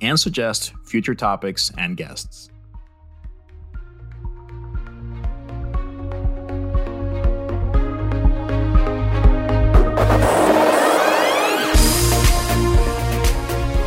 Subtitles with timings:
[0.00, 2.50] and suggest future topics and guests.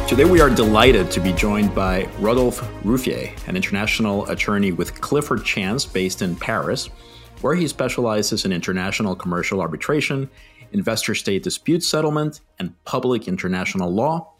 [0.07, 5.43] Today, we are delighted to be joined by Rodolphe Ruffié, an international attorney with Clifford
[5.43, 6.89] Chance based in Paris,
[7.41, 10.27] where he specializes in international commercial arbitration,
[10.71, 14.33] investor state dispute settlement, and public international law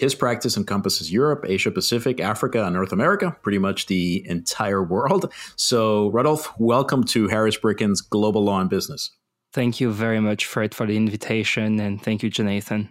[0.00, 5.30] his practice encompasses Europe, Asia Pacific, Africa, and North America, pretty much the entire world.
[5.56, 9.10] So, Rodolphe, welcome to Harris Bricken's Global Law and Business.
[9.52, 12.88] Thank you very much, Fred, for the invitation, and thank you, Jonathan.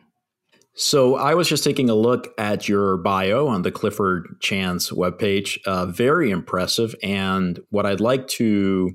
[0.75, 5.57] So, I was just taking a look at your bio on the Clifford Chance webpage.
[5.65, 6.93] Uh, very impressive.
[7.01, 8.91] And what I'd like to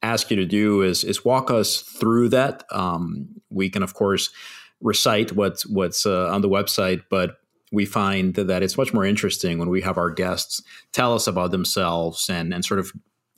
[0.00, 2.62] ask you to do is, is walk us through that.
[2.70, 4.30] Um, we can, of course,
[4.80, 7.38] recite what's what's uh, on the website, but
[7.72, 10.62] we find that it's much more interesting when we have our guests
[10.92, 12.92] tell us about themselves and, and sort of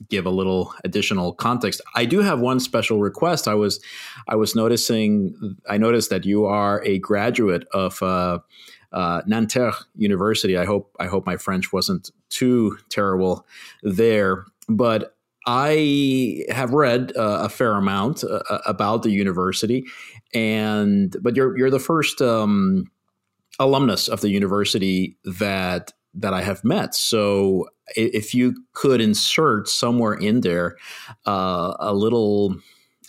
[0.09, 1.81] give a little additional context.
[1.95, 3.47] I do have one special request.
[3.47, 3.83] I was
[4.27, 8.39] I was noticing I noticed that you are a graduate of uh,
[8.91, 10.57] uh, Nanterre University.
[10.57, 13.45] I hope I hope my French wasn't too terrible
[13.83, 15.15] there, but
[15.47, 19.85] I have read uh, a fair amount uh, about the university,
[20.33, 22.21] and but you're you're the first.
[22.21, 22.85] Um,
[23.63, 26.93] alumnus of the university that that I have met.
[26.93, 30.75] So if you could insert somewhere in there
[31.25, 32.55] uh, a little,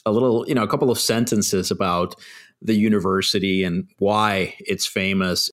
[0.06, 2.14] a little, you know, a couple of sentences about
[2.60, 5.50] the university and why it's famous.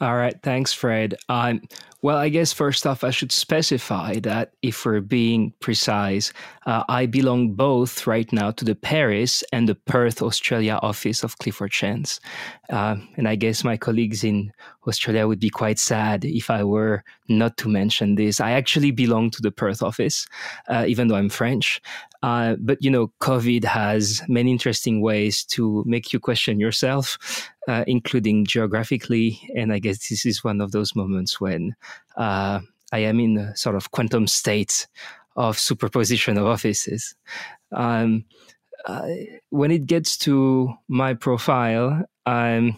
[0.00, 1.14] All right, thanks, Fred.
[1.30, 1.62] Um,
[2.02, 6.34] well, I guess first off, I should specify that if we're being precise,
[6.66, 11.38] uh, I belong both right now to the Paris and the Perth, Australia office of
[11.38, 12.20] Clifford Chance.
[12.68, 14.52] Uh, and I guess my colleagues in
[14.86, 18.40] Australia would be quite sad if I were not to mention this.
[18.40, 20.26] I actually belong to the Perth office,
[20.68, 21.80] uh, even though I'm French.
[22.22, 27.84] Uh, but you know, COVID has many interesting ways to make you question yourself, uh,
[27.86, 29.40] including geographically.
[29.54, 31.76] And I guess this is one of those moments when
[32.16, 32.58] uh,
[32.92, 34.88] I am in a sort of quantum state
[35.36, 37.14] of superposition of offices.
[37.72, 38.24] Um,
[38.86, 39.08] uh,
[39.50, 42.76] when it gets to my profile, I'm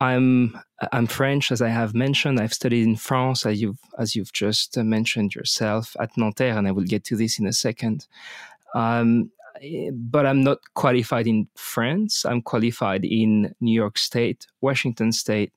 [0.00, 0.58] I'm
[0.92, 2.40] I'm French, as I have mentioned.
[2.40, 6.72] I've studied in France, as you've as you've just mentioned yourself at Nanterre, and I
[6.72, 8.06] will get to this in a second.
[8.74, 9.30] Um,
[9.92, 12.26] but I'm not qualified in France.
[12.26, 15.52] I'm qualified in New York State, Washington State,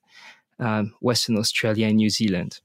[0.59, 2.61] um, Western Australia, and New Zealand.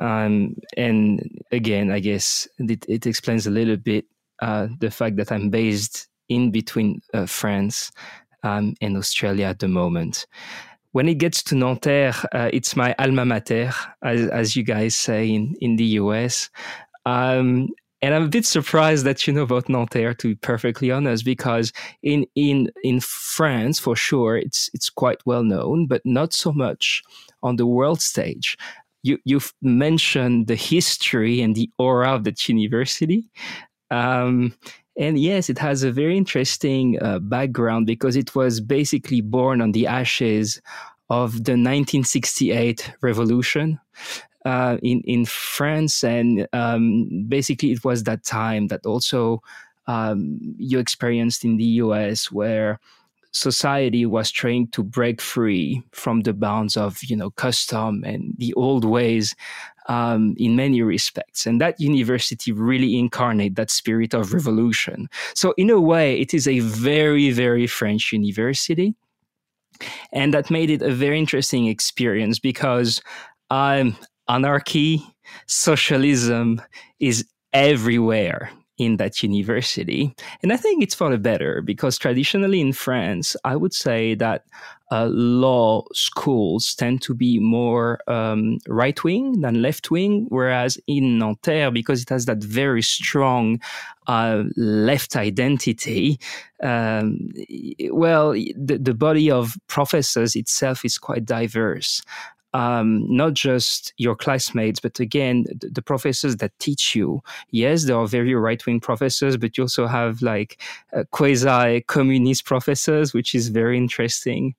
[0.00, 1.20] Um, and
[1.52, 4.04] again, I guess it, it explains a little bit
[4.40, 7.90] uh, the fact that I'm based in between uh, France
[8.42, 10.26] um, and Australia at the moment.
[10.92, 13.72] When it gets to Nanterre, uh, it's my alma mater,
[14.02, 16.48] as, as, you guys say in, in the US.
[17.04, 17.68] Um,
[18.00, 21.72] and I'm a bit surprised that you know about Nanterre, to be perfectly honest, because
[22.02, 27.02] in in in France, for sure, it's it's quite well known, but not so much
[27.42, 28.56] on the world stage.
[29.08, 33.28] You you've mentioned the history and the aura of that university.
[33.90, 34.54] Um,
[34.98, 39.72] and yes, it has a very interesting uh, background because it was basically born on
[39.72, 40.60] the ashes
[41.08, 43.78] of the 1968 revolution
[44.44, 49.42] uh, in in France, and um, basically it was that time that also
[49.86, 52.30] um, you experienced in the U.S.
[52.30, 52.78] where
[53.32, 58.54] society was trying to break free from the bounds of you know custom and the
[58.54, 59.34] old ways
[59.88, 61.46] um, in many respects.
[61.46, 65.08] And that university really incarnate that spirit of revolution.
[65.34, 68.94] So in a way it is a very very french university.
[70.12, 73.00] And that made it a very interesting experience because
[73.50, 73.96] um,
[74.28, 75.04] anarchy,
[75.46, 76.60] socialism
[76.98, 80.14] is everywhere in that university.
[80.42, 84.44] And I think it's for the better because traditionally in France, I would say that
[84.90, 91.18] uh, law schools tend to be more um, right wing than left wing, whereas in
[91.18, 93.60] Nanterre, because it has that very strong
[94.06, 96.18] uh, left identity,
[96.62, 97.28] um,
[97.90, 102.02] well, the, the body of professors itself is quite diverse
[102.54, 107.22] um, not just your classmates, but again, the, the, professors that teach you.
[107.50, 110.60] Yes, there are very right wing professors, but you also have like
[110.94, 114.54] uh, quasi communist professors, which is very interesting.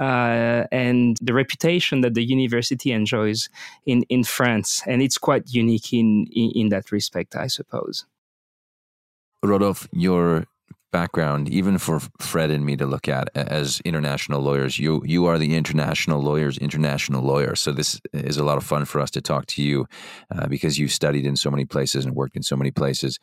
[0.00, 3.48] Uh, and the reputation that the university enjoys
[3.86, 4.82] in, in France.
[4.86, 8.04] And it's quite unique in, in, in that respect, I suppose.
[9.42, 10.46] Rodolphe, your
[10.90, 14.78] background, even for Fred and me to look at as international lawyers.
[14.78, 17.54] You you are the international lawyer's international lawyer.
[17.54, 19.86] So this is a lot of fun for us to talk to you
[20.34, 23.18] uh, because you've studied in so many places and worked in so many places.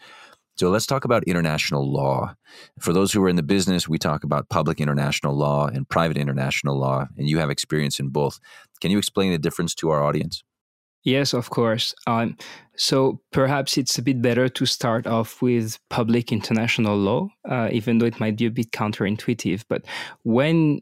[0.58, 2.36] So let's talk about international law.
[2.80, 6.18] For those who are in the business, we talk about public international law and private
[6.18, 8.40] international law, and you have experience in both.
[8.80, 10.44] Can you explain the difference to our audience?
[11.06, 11.94] Yes, of course.
[12.08, 12.36] Um,
[12.76, 18.00] so perhaps it's a bit better to start off with public international law, uh, even
[18.00, 19.64] though it might be a bit counterintuitive.
[19.70, 19.86] But
[20.24, 20.82] when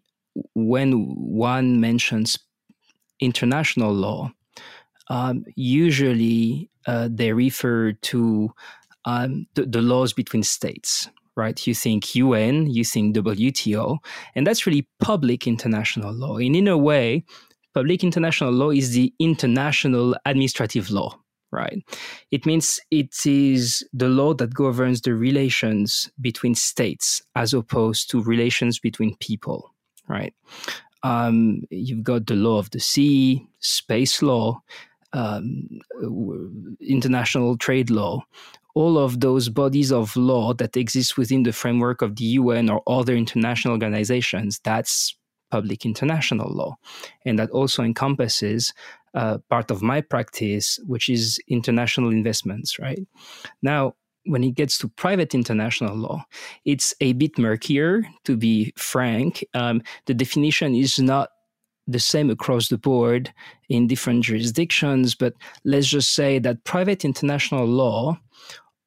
[0.55, 2.39] when one mentions
[3.19, 4.31] international law,
[5.09, 8.49] um, usually uh, they refer to
[9.05, 11.65] um, the, the laws between states right?
[11.65, 13.97] You think UN, you think WTO,
[14.35, 16.37] and that's really public international law.
[16.37, 17.25] And in a way,
[17.73, 21.17] public international law is the international administrative law,
[21.51, 21.83] right?
[22.31, 28.23] It means it is the law that governs the relations between states as opposed to
[28.23, 29.73] relations between people,
[30.07, 30.33] right?
[31.03, 34.61] Um, you've got the law of the sea, space law,
[35.11, 35.81] um,
[36.79, 38.25] international trade law,
[38.75, 42.81] all of those bodies of law that exist within the framework of the UN or
[42.87, 44.59] other international organizations.
[44.63, 45.15] That's
[45.55, 46.75] public international law.
[47.25, 48.73] And that also encompasses
[49.13, 53.05] uh, part of my practice, which is international investments, right?
[53.61, 53.93] Now,
[54.25, 56.25] when it gets to private international law,
[56.65, 59.45] it's a bit murkier, to be frank.
[59.53, 61.29] Um, the definition is not
[61.85, 63.31] the same across the board
[63.69, 65.33] in different jurisdictions, but
[65.65, 68.17] let's just say that private international law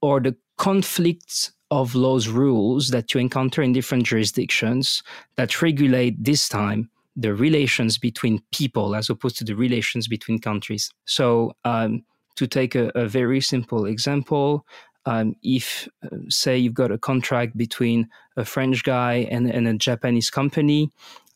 [0.01, 5.03] or the conflicts of laws rules that you encounter in different jurisdictions
[5.37, 10.91] that regulate this time the relations between people as opposed to the relations between countries.
[11.07, 12.05] So, um,
[12.37, 14.67] to take a, a, very simple example,
[15.07, 19.73] um, if, uh, say, you've got a contract between a French guy and, and a
[19.73, 20.91] Japanese company,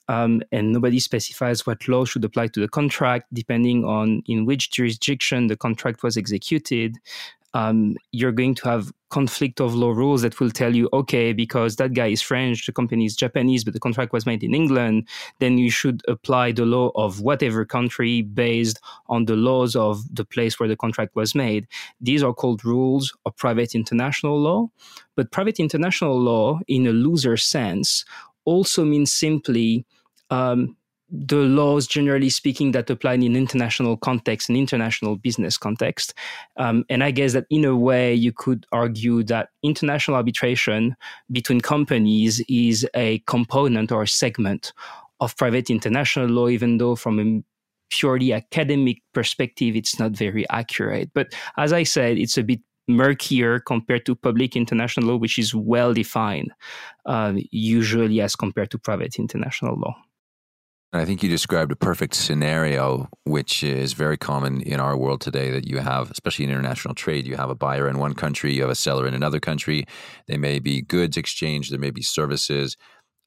[0.08, 4.72] um, and nobody specifies what law should apply to the contract depending on in which
[4.72, 6.98] jurisdiction the contract was executed
[7.54, 11.76] um, you're going to have conflict of law rules that will tell you, okay, because
[11.76, 15.08] that guy is French, the company is Japanese, but the contract was made in England,
[15.40, 20.24] then you should apply the law of whatever country based on the laws of the
[20.24, 21.66] place where the contract was made.
[22.00, 24.68] These are called rules of private international law.
[25.16, 28.04] But private international law, in a looser sense,
[28.44, 29.84] also means simply
[30.30, 30.76] um,
[31.10, 36.14] the laws, generally speaking, that apply in international context, an international business context.
[36.56, 40.96] Um, and I guess that in a way, you could argue that international arbitration
[41.32, 44.72] between companies is a component or a segment
[45.20, 47.42] of private international law, even though from a
[47.90, 51.10] purely academic perspective, it's not very accurate.
[51.12, 55.54] But as I said, it's a bit murkier compared to public international law, which is
[55.54, 56.52] well defined,
[57.06, 59.94] uh, usually as compared to private international law.
[60.92, 65.50] I think you described a perfect scenario, which is very common in our world today
[65.50, 68.62] that you have, especially in international trade, you have a buyer in one country, you
[68.62, 69.84] have a seller in another country.
[70.26, 72.76] They may be goods exchanged, there may be services.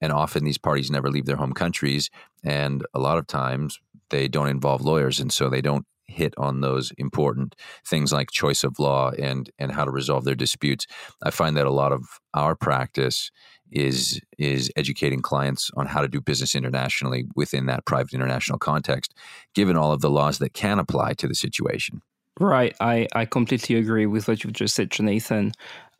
[0.01, 2.09] And often these parties never leave their home countries.
[2.43, 3.79] And a lot of times
[4.09, 5.21] they don't involve lawyers.
[5.21, 7.55] And so they don't hit on those important
[7.85, 10.85] things like choice of law and, and how to resolve their disputes.
[11.23, 12.03] I find that a lot of
[12.33, 13.31] our practice
[13.73, 19.13] is is educating clients on how to do business internationally within that private international context,
[19.53, 22.01] given all of the laws that can apply to the situation.
[22.39, 25.51] Right, I, I completely agree with what you've just said, Jonathan.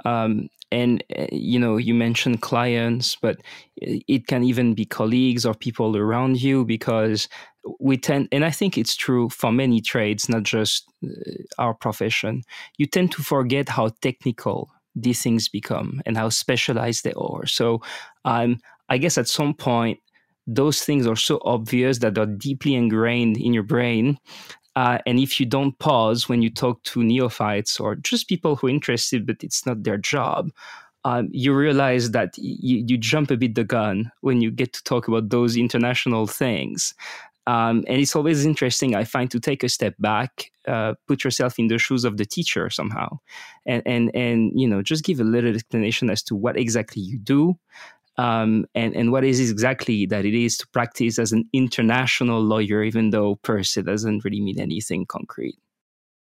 [0.03, 3.37] Um, and uh, you know, you mentioned clients, but
[3.77, 7.27] it can even be colleagues or people around you because
[7.79, 11.09] we tend, and I think it's true for many trades, not just uh,
[11.59, 12.41] our profession.
[12.77, 17.45] You tend to forget how technical these things become and how specialized they are.
[17.45, 17.81] So
[18.25, 18.59] um,
[18.89, 19.99] I guess at some point,
[20.45, 24.17] those things are so obvious that they're deeply ingrained in your brain
[24.75, 28.67] Uh, and if you don't pause when you talk to neophytes or just people who
[28.67, 30.49] are interested, but it's not their job,
[31.05, 34.83] um, you realize that you, you jump a bit the gun when you get to
[34.83, 36.95] talk about those international things.
[37.45, 41.59] Um, and it's always interesting, I find, to take a step back, uh, put yourself
[41.59, 43.19] in the shoes of the teacher somehow,
[43.65, 47.19] and and and you know just give a little explanation as to what exactly you
[47.19, 47.57] do,
[48.17, 52.81] um, and and what is exactly that it is to practice as an international lawyer,
[52.81, 55.57] even though per se doesn't really mean anything concrete.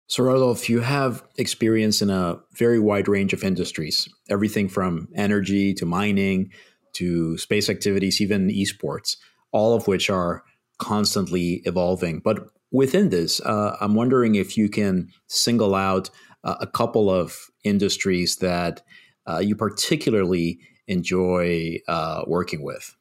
[0.07, 5.73] So, Rodolphe, you have experience in a very wide range of industries, everything from energy
[5.75, 6.50] to mining
[6.95, 9.17] to space activities, even esports,
[9.53, 10.43] all of which are
[10.80, 12.20] constantly evolving.
[12.20, 16.10] But within this, uh, I'm wondering if you can single out
[16.42, 18.82] uh, a couple of industries that
[19.28, 20.58] uh, you particularly
[20.88, 22.96] enjoy uh, working with.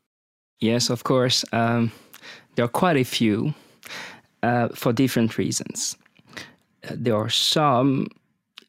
[0.60, 1.46] Yes, of course.
[1.54, 1.92] Um,
[2.56, 3.54] there are quite a few
[4.44, 5.96] uh, for different reasons
[6.92, 8.08] there are some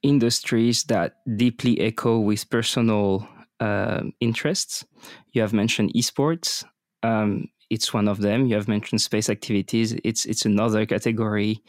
[0.03, 3.29] industries that deeply echo with personal
[3.61, 4.85] uh, interests.
[5.33, 6.65] You have mentioned esports.
[7.03, 8.47] Um, it's one of them.
[8.47, 9.95] You have mentioned space activities.
[10.05, 11.63] It's it's another category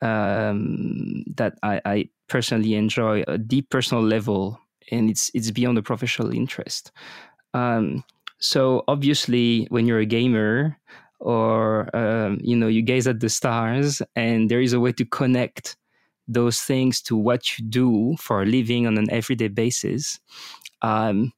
[0.00, 4.58] um, that I, I, personally enjoy a deep personal level,
[4.90, 6.90] and it's it's beyond the professional interest.
[7.54, 8.02] Um,
[8.38, 10.78] so obviously, when you're a gamer,
[11.20, 15.04] or um, you know you gaze at the stars, and there is a way to
[15.04, 15.76] connect
[16.26, 20.18] those things to what you do for a living on an everyday basis,
[20.80, 21.32] um,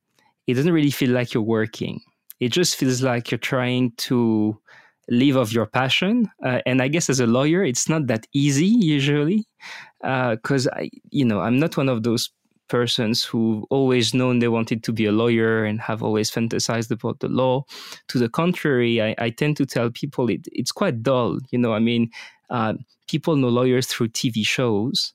[0.47, 2.01] it doesn't really feel like you're working.
[2.41, 4.59] It just feels like you're trying to
[5.09, 6.31] live of your passion.
[6.45, 9.47] Uh, and I guess as a lawyer, it's not that easy usually,
[10.01, 12.31] because uh, I, you know, I'm not one of those
[12.69, 17.21] persons who always known they wanted to be a lawyer and have always fantasized about
[17.21, 17.65] the law.
[18.09, 21.39] To the contrary, I, I tend to tell people it, it's quite dull.
[21.51, 22.11] You know, I mean,
[22.51, 22.75] uh,
[23.09, 25.13] people know lawyers through TV shows.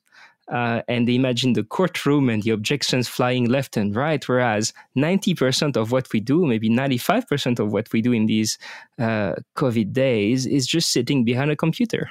[0.50, 5.76] Uh, and they imagine the courtroom and the objections flying left and right, whereas 90%
[5.76, 8.58] of what we do, maybe 95% of what we do in these
[8.98, 12.10] uh, COVID days, is just sitting behind a computer.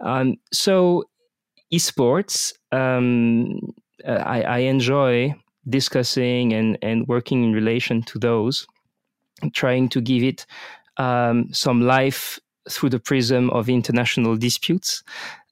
[0.00, 1.04] Um, so,
[1.72, 3.60] esports, um,
[4.06, 5.34] I, I, enjoy
[5.68, 8.66] discussing and, and working in relation to those,
[9.52, 10.46] trying to give it
[10.96, 15.04] um, some life through the prism of international disputes,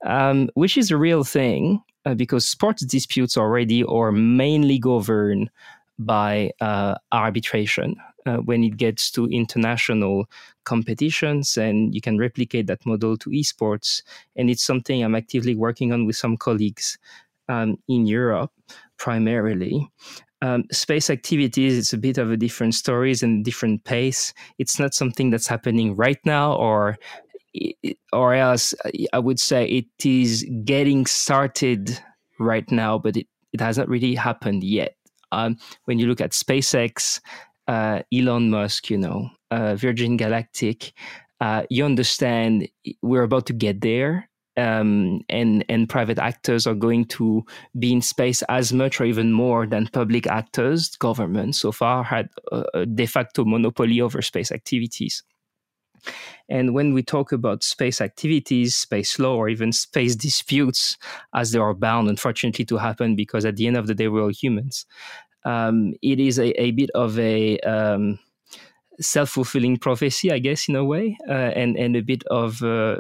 [0.04, 5.50] um, which is a real thing uh, because sports disputes already are mainly governed
[5.98, 7.96] by uh, arbitration.
[8.26, 10.26] Uh, when it gets to international
[10.64, 14.02] competitions, and you can replicate that model to esports.
[14.36, 16.98] And it's something I'm actively working on with some colleagues
[17.48, 18.52] um, in Europe
[18.98, 19.90] primarily.
[20.42, 24.34] Um, space activities, it's a bit of a different stories and different pace.
[24.58, 26.98] It's not something that's happening right now, or
[28.12, 28.74] or else
[29.12, 31.98] I would say it is getting started
[32.38, 34.96] right now, but it, it hasn't really happened yet.
[35.32, 37.20] Um, when you look at SpaceX,
[37.68, 40.92] uh, Elon Musk, you know, uh, Virgin Galactic,
[41.40, 42.68] uh, you understand
[43.02, 47.44] we're about to get there um, and and private actors are going to
[47.78, 50.90] be in space as much or even more than public actors.
[50.96, 55.22] Government so far had a, de facto monopoly over space activities.
[56.48, 60.96] And when we talk about space activities, space law, or even space disputes,
[61.34, 64.22] as they are bound, unfortunately, to happen because at the end of the day, we're
[64.22, 64.86] all humans,
[65.44, 68.18] um, it is a, a, bit of a um,
[69.00, 72.96] self-fulfilling prophecy, I guess, in a way, uh, and and a bit of uh,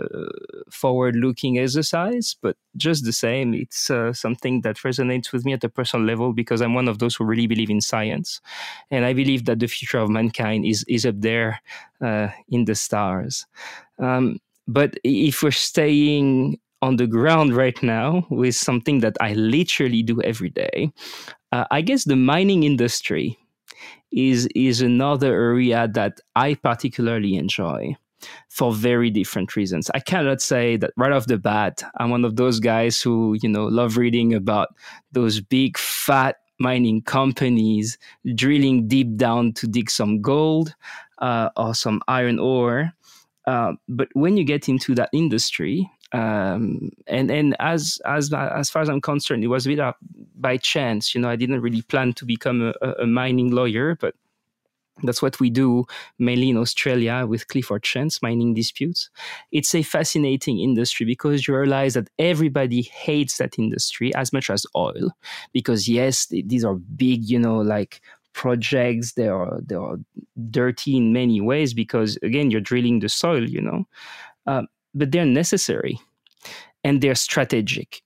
[0.70, 2.36] forward-looking exercise.
[2.40, 6.32] But just the same, it's uh, something that resonates with me at a personal level
[6.32, 8.40] because I'm one of those who really believe in science,
[8.90, 11.60] and I believe that the future of mankind is is up there
[12.00, 13.46] uh, in the stars.
[13.98, 20.02] Um, but if we're staying on the ground right now with something that I literally
[20.02, 20.92] do every day,
[21.52, 23.36] uh, I guess the mining industry
[24.12, 27.96] is is another area that I particularly enjoy
[28.48, 29.90] for very different reasons.
[29.94, 33.48] I cannot say that right off the bat I'm one of those guys who, you
[33.48, 34.68] know, love reading about
[35.12, 37.98] those big fat mining companies
[38.34, 40.74] drilling deep down to dig some gold
[41.18, 42.92] uh, or some iron ore.
[43.46, 48.82] Uh, but when you get into that industry, um, and and as as as far
[48.82, 49.94] as I'm concerned, it was a bit
[50.36, 51.14] by chance.
[51.14, 54.14] You know, I didn't really plan to become a, a mining lawyer, but
[55.02, 55.84] that's what we do
[56.18, 59.08] mainly in Australia with Clifford Chance mining disputes.
[59.52, 64.66] It's a fascinating industry because you realize that everybody hates that industry as much as
[64.76, 65.10] oil.
[65.52, 68.00] Because yes, these are big, you know, like
[68.32, 69.12] projects.
[69.12, 69.96] They are they are
[70.50, 73.86] dirty in many ways because again, you're drilling the soil, you know.
[74.46, 76.00] Um, but they're necessary.
[76.84, 78.02] and they're strategic.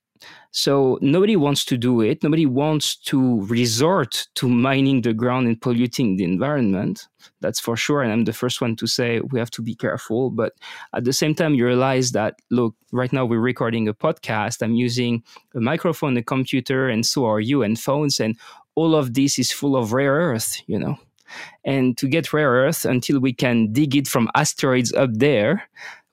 [0.51, 2.23] So nobody wants to do it.
[2.23, 7.07] Nobody wants to resort to mining the ground and polluting the environment.
[7.41, 8.01] That's for sure.
[8.01, 10.29] And I'm the first one to say we have to be careful.
[10.29, 10.53] But
[10.93, 14.61] at the same time, you realize that, look, right now we're recording a podcast.
[14.61, 15.23] I'm using
[15.53, 18.19] a microphone, a computer, and so are you, and phones.
[18.21, 18.37] And
[18.75, 20.97] all of this is full of rare earth, you know.
[21.65, 25.63] And to get rare earth until we can dig it from asteroids up there,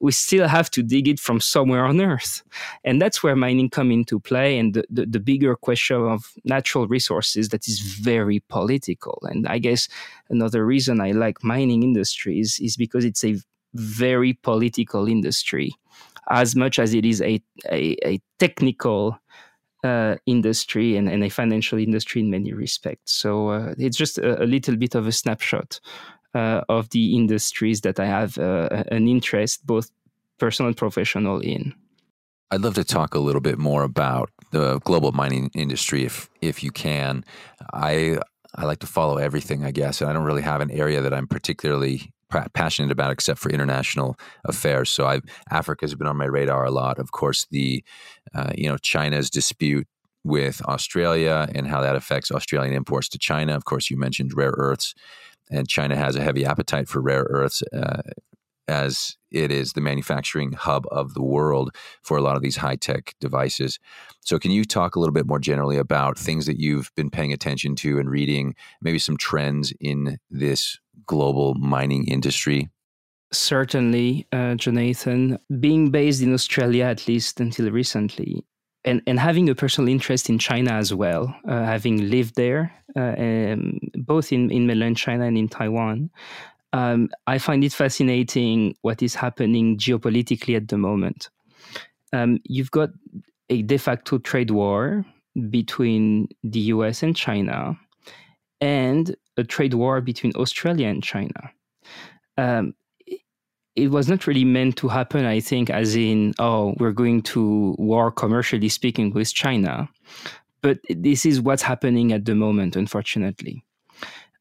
[0.03, 2.43] we still have to dig it from somewhere on Earth.
[2.83, 6.89] And that's where mining come into play and the, the, the bigger question of natural
[6.89, 9.23] resources that is very political.
[9.31, 9.89] And I guess
[10.29, 13.37] another reason I like mining industries is because it's a
[13.75, 15.73] very political industry
[16.31, 17.41] as much as it is a,
[17.71, 19.19] a, a technical
[19.85, 23.13] uh, industry and, and, a financial industry in many respects.
[23.13, 25.81] So uh, it's just a, a, little bit of a snapshot
[26.35, 29.91] of the industries that I have uh, an interest, both
[30.39, 31.75] personal and professional, in.
[32.51, 36.63] I'd love to talk a little bit more about the global mining industry, if if
[36.63, 37.25] you can.
[37.73, 38.19] I
[38.55, 41.15] I like to follow everything, I guess, and I don't really have an area that
[41.15, 42.13] I'm particularly
[42.55, 44.91] passionate about except for international affairs.
[44.91, 46.99] So I've Africa has been on my radar a lot.
[46.99, 47.83] Of course, the
[48.35, 49.87] uh, you know China's dispute
[50.25, 53.57] with Australia and how that affects Australian imports to China.
[53.57, 54.95] Of course, you mentioned rare earths
[55.51, 57.63] and China has a heavy appetite for rare earths.
[57.73, 58.03] Uh,
[58.69, 62.77] as it is the manufacturing hub of the world for a lot of these high
[62.77, 63.79] tech devices.
[64.21, 67.33] So, can you talk a little bit more generally about things that you've been paying
[67.33, 72.71] attention to and reading, maybe some trends in this global mining industry?
[73.33, 75.39] Certainly, uh, Jonathan.
[75.59, 78.45] Being based in Australia, at least until recently,
[78.85, 83.15] and, and having a personal interest in China as well, uh, having lived there, uh,
[83.19, 86.11] um, both in, in mainland China and in Taiwan,
[86.73, 91.29] um, I find it fascinating what is happening geopolitically at the moment.
[92.13, 92.91] Um, you've got
[93.51, 95.05] a de facto trade war
[95.51, 97.79] between the US and China,
[98.61, 101.51] and a trade war between Australia and China.
[102.37, 102.75] Um,
[103.75, 107.75] it was not really meant to happen, I think, as in, oh, we're going to
[107.79, 109.89] war commercially speaking with China.
[110.61, 113.65] But this is what's happening at the moment, unfortunately.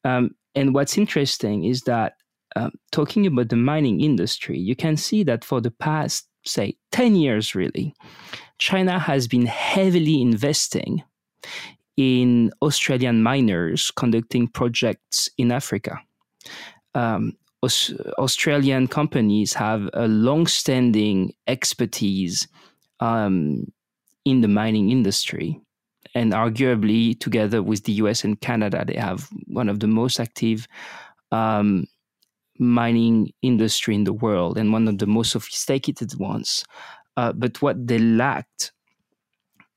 [0.04, 2.16] Um, and what's interesting is that
[2.56, 7.16] um, talking about the mining industry, you can see that for the past, say, 10
[7.16, 7.96] years, really,
[8.58, 11.04] China has been heavily investing
[11.96, 16.00] in Australian miners conducting projects in Africa.
[16.94, 22.48] Um, Aus- Australian companies have a long-standing expertise
[23.00, 23.66] um,
[24.26, 25.60] in the mining industry,
[26.16, 28.24] and arguably, together with the U.S.
[28.24, 30.68] and Canada, they have one of the most active
[31.32, 31.86] um,
[32.60, 36.64] mining industry in the world and one of the most sophisticated ones.
[37.18, 38.72] Uh, but what they lacked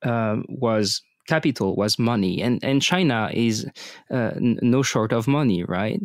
[0.02, 3.64] uh, was capital was money and and China is
[4.10, 6.00] uh, n- no short of money right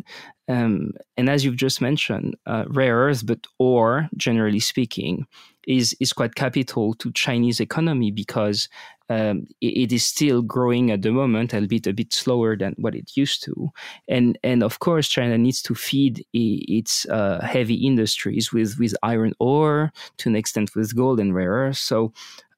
[0.50, 5.26] um, and as you've just mentioned uh, rare earth but ore generally speaking
[5.66, 8.68] is is quite capital to Chinese economy because
[9.08, 12.94] um, it, it is still growing at the moment, albeit a bit slower than what
[12.94, 13.70] it used to.
[14.08, 19.32] And and of course, China needs to feed its uh, heavy industries with with iron
[19.38, 21.78] ore to an extent with gold and rare earth.
[21.78, 22.12] So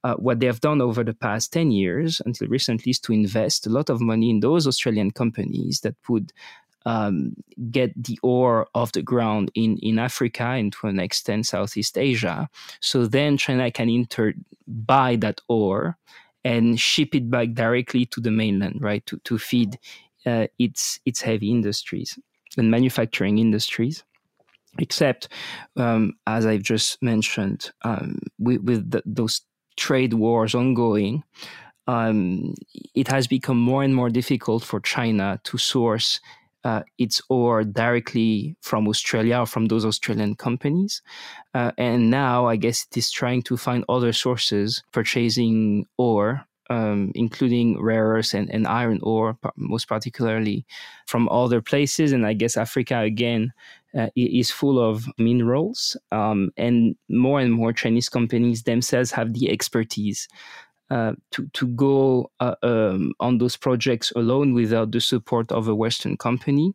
[0.04, 3.66] uh, what they have done over the past 10 years until recently is to invest
[3.66, 6.32] a lot of money in those Australian companies that would
[6.86, 7.34] um,
[7.70, 12.48] get the ore off the ground in, in Africa and to an extent Southeast Asia.
[12.80, 14.34] So then China can enter,
[14.66, 15.96] buy that ore
[16.44, 19.78] and ship it back directly to the mainland, right, to, to feed
[20.26, 22.18] uh, its, its heavy industries
[22.56, 24.04] and manufacturing industries
[24.78, 25.28] except
[25.76, 29.42] um, as I've just mentioned, um, with, with the, those
[29.76, 31.24] trade wars ongoing,
[31.86, 32.54] um,
[32.94, 36.20] it has become more and more difficult for China to source
[36.64, 41.02] uh, its ore directly from Australia or from those Australian companies.
[41.54, 46.44] Uh, and now I guess it is trying to find other sources purchasing ore.
[46.70, 50.64] Um, including rare earths and, and iron ore, most particularly
[51.06, 52.12] from other places.
[52.12, 53.52] And I guess Africa, again,
[53.94, 59.50] uh, is full of minerals, um, and more and more Chinese companies themselves have the
[59.50, 60.28] expertise
[60.92, 65.74] uh, to to go uh, um, on those projects alone without the support of a
[65.74, 66.74] Western company.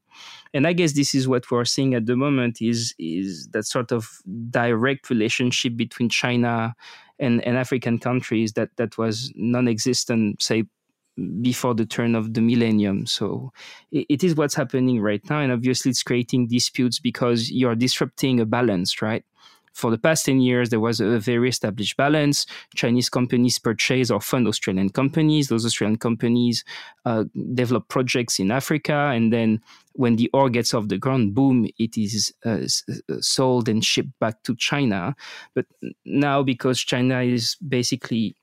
[0.55, 3.91] And I guess this is what we're seeing at the moment is is that sort
[3.91, 4.09] of
[4.49, 6.73] direct relationship between China
[7.19, 10.63] and, and African countries that that was non-existent, say
[11.41, 13.05] before the turn of the millennium.
[13.05, 13.51] So
[13.91, 15.41] it, it is what's happening right now.
[15.41, 19.23] And obviously, it's creating disputes because you're disrupting a balance, right?
[19.77, 22.47] For the past 10 years, there was a very established balance.
[22.73, 25.49] Chinese companies purchase or fund Australian companies.
[25.49, 26.65] Those Australian companies
[27.05, 29.11] uh, develop projects in Africa.
[29.13, 29.61] And then
[29.93, 34.17] when the ore gets off the ground, boom, it is uh, uh sold and shipped
[34.19, 35.15] back to China.
[35.53, 35.67] But
[36.05, 38.35] now, because China is basically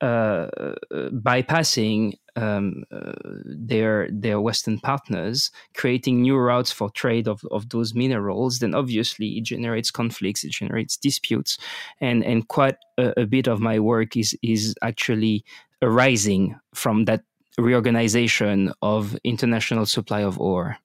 [0.00, 0.46] uh,
[0.92, 3.12] bypassing um, uh,
[3.44, 9.38] their their Western partners, creating new routes for trade of, of those minerals, then obviously
[9.38, 11.58] it generates conflicts, it generates disputes,
[12.00, 15.44] and and quite a, a bit of my work is is actually
[15.82, 17.22] arising from that
[17.58, 20.76] reorganization of international supply of ore.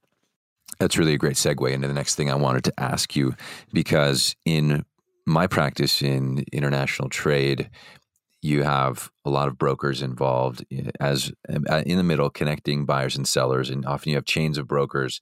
[0.80, 3.36] That's really a great segue into the next thing I wanted to ask you,
[3.72, 4.86] because in
[5.26, 7.70] my practice in international trade,
[8.42, 13.16] you have a lot of brokers involved eh, as uh, in the middle connecting buyers
[13.16, 15.20] and sellers and often you have chains of brokers.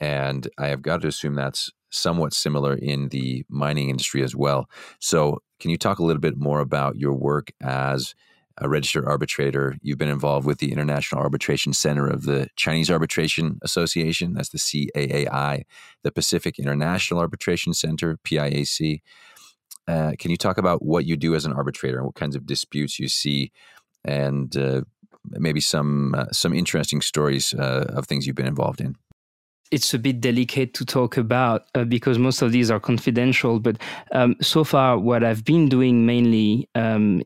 [0.00, 4.68] And i have got to assume that's somewhat similar in the mining industry as well.
[5.00, 8.14] So can you talk a little bit more about your work as
[8.58, 9.76] a registered arbitrator?
[9.82, 14.34] You've been involved with the international arbitration center of the chinese arbitration association.
[14.34, 15.64] That's the caai
[16.04, 19.00] the pacific international arbitration center piac
[19.88, 22.46] uh, can you talk about what you do as an arbitrator and what kinds of
[22.46, 23.50] disputes you see,
[24.04, 24.82] and uh,
[25.30, 28.94] maybe some uh, some interesting stories uh, of things you've been involved in?
[29.70, 33.60] It's a bit delicate to talk about uh, because most of these are confidential.
[33.60, 33.76] But
[34.12, 37.22] um, so far, what I've been doing mainly um,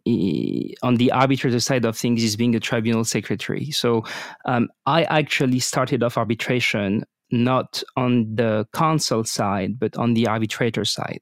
[0.83, 3.71] on the arbitrator side of things is being a tribunal secretary.
[3.71, 4.05] So
[4.45, 10.85] um, I actually started off arbitration not on the counsel side, but on the arbitrator
[10.85, 11.21] side.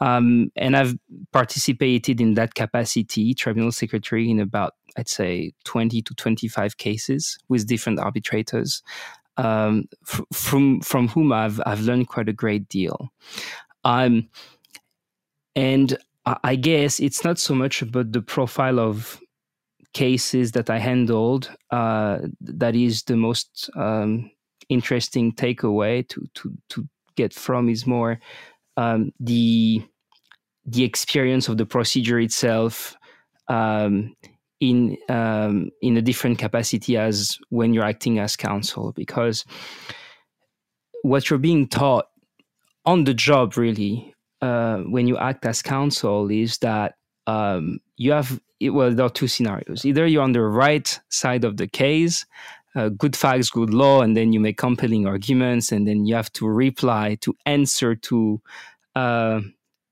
[0.00, 0.94] Um, and I've
[1.32, 7.66] participated in that capacity, tribunal secretary, in about, I'd say, 20 to 25 cases with
[7.66, 8.82] different arbitrators,
[9.38, 13.10] um, f- from, from whom I've, I've learned quite a great deal.
[13.84, 14.28] Um,
[15.54, 15.96] and
[16.42, 19.20] I guess it's not so much about the profile of
[19.94, 24.30] cases that I handled uh, that is the most um,
[24.68, 28.18] interesting takeaway to, to, to get from is more
[28.76, 29.82] um, the
[30.64, 32.96] the experience of the procedure itself
[33.48, 34.14] um,
[34.60, 38.92] in um, in a different capacity as when you're acting as counsel.
[38.92, 39.44] Because
[41.02, 42.06] what you're being taught
[42.84, 46.94] on the job really uh, when you act as counsel is that
[47.26, 49.84] um, you have well there are two scenarios.
[49.84, 52.26] Either you're on the right side of the case
[52.76, 56.32] uh, good facts good law and then you make compelling arguments and then you have
[56.32, 58.40] to reply to answer to
[58.94, 59.40] uh,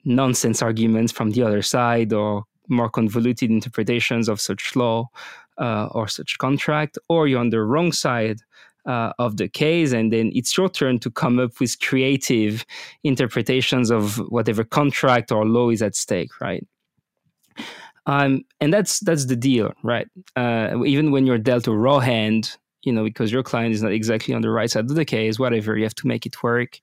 [0.04, 5.08] nonsense arguments from the other side or more convoluted interpretations of such law
[5.58, 8.40] uh, or such contract, or you're on the wrong side
[8.86, 12.66] uh, of the case, and then it's your turn to come up with creative
[13.02, 16.66] interpretations of whatever contract or law is at stake, right?
[18.06, 20.08] Um, and that's that's the deal, right?
[20.36, 23.92] Uh, even when you're dealt a raw hand, you know, because your client is not
[23.92, 26.80] exactly on the right side of the case, whatever, you have to make it work,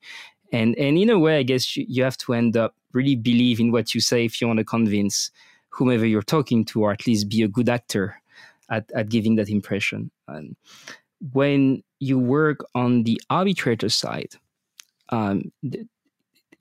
[0.52, 3.58] and and in a way i guess you, you have to end up really believe
[3.58, 5.30] in what you say if you want to convince
[5.70, 8.20] whomever you're talking to or at least be a good actor
[8.68, 10.10] at, at giving that impression.
[10.28, 10.54] And
[11.32, 14.34] when you work on the arbitrator side
[15.08, 15.86] um, th-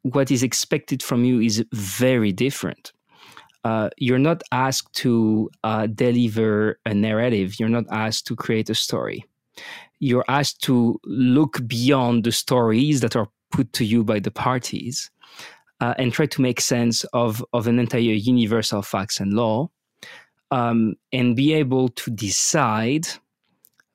[0.03, 2.91] what is expected from you is very different.
[3.63, 7.59] Uh, you're not asked to uh, deliver a narrative.
[7.59, 9.25] You're not asked to create a story
[9.99, 15.11] you're asked to look beyond the stories that are put to you by the parties
[15.79, 19.69] uh, and try to make sense of, of an entire universe of facts and law
[20.51, 23.07] um, and be able to decide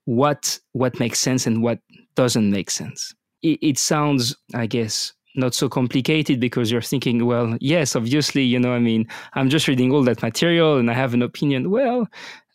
[0.07, 1.79] what what makes sense and what
[2.15, 3.15] doesn't make sense.
[3.43, 8.59] It, it sounds, I guess, not so complicated because you're thinking, well, yes, obviously, you
[8.59, 11.71] know, I mean, I'm just reading all that material and I have an opinion.
[11.71, 12.09] Well,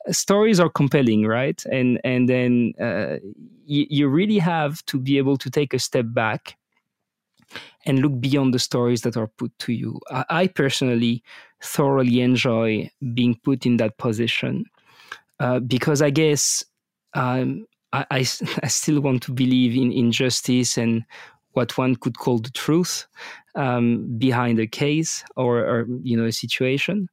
[0.10, 1.64] stories are compelling, right?
[1.72, 3.18] And and then uh,
[3.66, 6.58] you, you really have to be able to take a step back
[7.86, 10.00] and look beyond the stories that are put to you.
[10.10, 11.24] I, I personally
[11.62, 14.66] thoroughly enjoy being put in that position
[15.40, 16.64] uh, because I guess
[17.14, 18.18] um, I, I,
[18.64, 21.04] I, still want to believe in injustice and
[21.54, 23.08] what one could call the truth
[23.56, 27.10] um, behind a case or, or, you know a situation.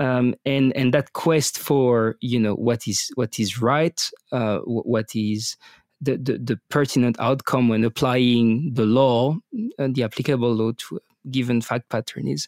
[0.00, 5.14] Um, and and that quest for you know what is what is right, uh, what
[5.14, 5.56] is
[6.00, 9.36] the, the, the, pertinent outcome when applying the law,
[9.78, 12.46] uh, the applicable law to a given fact pattern is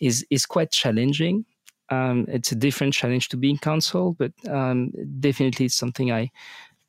[0.00, 1.44] is is quite challenging.
[1.90, 6.30] Um, it's a different challenge to being counsel, but um, definitely it's something I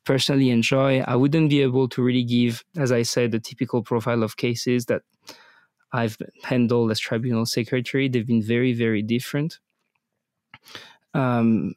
[0.04, 1.00] personally enjoy.
[1.00, 4.86] I wouldn't be able to really give, as I said, the typical profile of cases
[4.86, 5.02] that
[5.92, 8.08] I've handled as tribunal secretary.
[8.08, 9.58] They've been very, very different.
[11.16, 11.74] Um,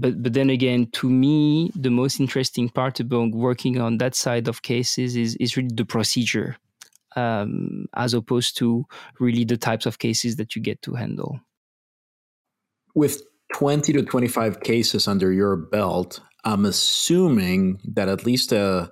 [0.00, 4.48] but but then again, to me, the most interesting part about working on that side
[4.48, 6.56] of cases is is really the procedure,
[7.16, 8.84] um, as opposed to
[9.20, 11.40] really the types of cases that you get to handle.
[12.94, 13.22] With
[13.54, 18.90] twenty to twenty five cases under your belt, I'm assuming that at least a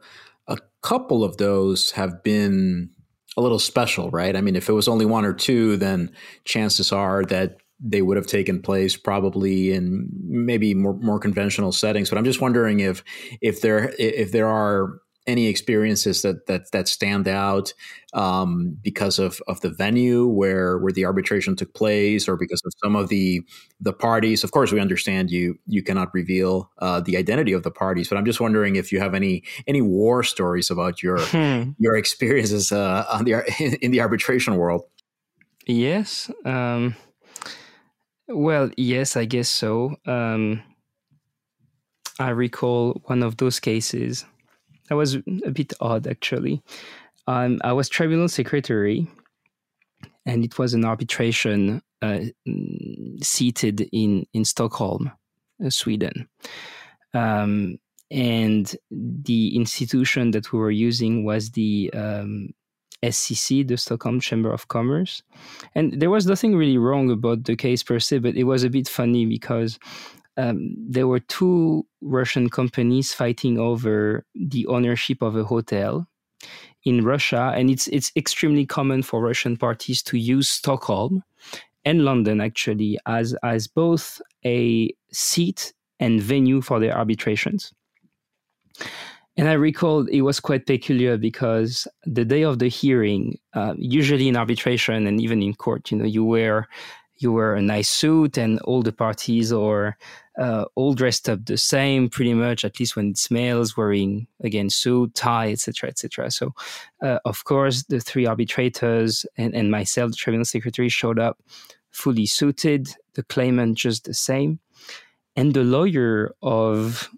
[0.49, 2.91] a couple of those have been
[3.37, 4.37] a little special, right?
[4.37, 6.11] I mean, if it was only one or two, then
[6.45, 12.09] chances are that they would have taken place probably in maybe more, more conventional settings.
[12.09, 13.03] But I'm just wondering if
[13.41, 17.73] if there if there are any experiences that that that stand out
[18.13, 22.73] um, because of of the venue where where the arbitration took place, or because of
[22.83, 23.43] some of the
[23.81, 24.45] the parties.
[24.45, 28.19] Of course, we understand you you cannot reveal uh, the identity of the parties, but
[28.19, 31.71] I'm just wondering if you have any any war stories about your hmm.
[31.79, 34.83] your experiences uh, on the in the arbitration world.
[35.67, 36.31] Yes.
[36.45, 36.97] Um,
[38.35, 39.97] well, yes, I guess so.
[40.07, 40.63] Um,
[42.19, 44.25] I recall one of those cases
[44.89, 46.63] that was a bit odd, actually.
[47.27, 49.07] Um, I was tribunal secretary,
[50.27, 52.21] and it was an arbitration uh,
[53.23, 55.11] seated in in Stockholm,
[55.65, 56.29] uh, Sweden.
[57.15, 57.79] Um,
[58.11, 62.51] and the institution that we were using was the um,
[63.03, 65.23] SCC, the Stockholm Chamber of Commerce.
[65.75, 68.71] And there was nothing really wrong about the case per se, but it was a
[68.71, 69.79] bit funny because
[70.37, 76.07] um, there were two Russian companies fighting over the ownership of a hotel
[76.85, 81.23] in Russia, and it's it's extremely common for Russian parties to use Stockholm
[81.85, 87.73] and London actually as as both a seat and venue for their arbitrations.
[89.37, 94.29] And I recall it was quite peculiar because the day of the hearing, uh, usually
[94.29, 96.69] in arbitration and even in court, you know, you wear
[97.19, 99.97] you wear a nice suit and all the parties are
[100.41, 104.69] uh, all dressed up the same pretty much at least when it's males wearing again
[104.69, 106.53] suit tie etc etc so
[107.01, 111.39] uh, of course the three arbitrators and, and myself the tribunal secretary showed up
[111.93, 114.59] fully suited the claimant just the same.
[115.37, 117.09] And the lawyer of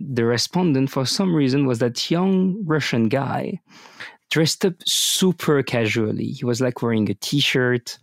[0.00, 3.60] the respondent for some reason was that young russian guy
[4.30, 6.26] dressed up super casually.
[6.26, 7.98] He was like wearing a t-shirt,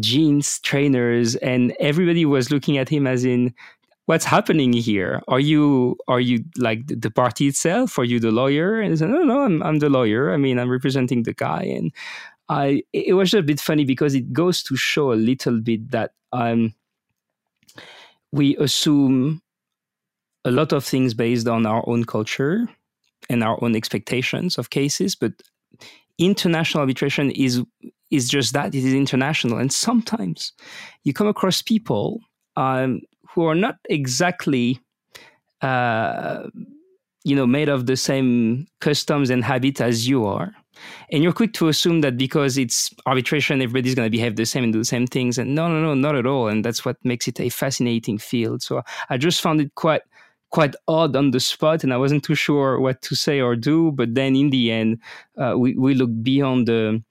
[0.00, 3.54] jeans, trainers, and everybody was looking at him as in,
[4.06, 5.22] "What's happening here?
[5.28, 7.98] Are you are you like the party itself?
[7.98, 10.32] Are you the lawyer?" And he said, "No, no, I'm I'm the lawyer.
[10.32, 11.92] I mean, I'm representing the guy." And
[12.48, 15.90] I it was just a bit funny because it goes to show a little bit
[15.92, 16.74] that um
[18.32, 19.42] we assume
[20.44, 22.68] a lot of things based on our own culture
[23.28, 25.32] and our own expectations of cases, but
[26.18, 27.62] international arbitration is
[28.10, 28.74] is just that.
[28.74, 29.58] It is international.
[29.58, 30.52] And sometimes
[31.04, 32.20] you come across people
[32.56, 34.80] um, who are not exactly
[35.60, 36.44] uh,
[37.24, 40.52] you know made of the same customs and habit as you are.
[41.10, 44.62] And you're quick to assume that because it's arbitration everybody's going to behave the same
[44.62, 45.36] and do the same things.
[45.36, 46.48] And no no no not at all.
[46.48, 48.62] And that's what makes it a fascinating field.
[48.62, 50.02] So i just found it quite
[50.50, 53.92] quite odd on the spot and I wasn't too sure what to say or do.
[53.92, 54.98] But then in the end,
[55.36, 57.02] uh, we, we looked beyond the,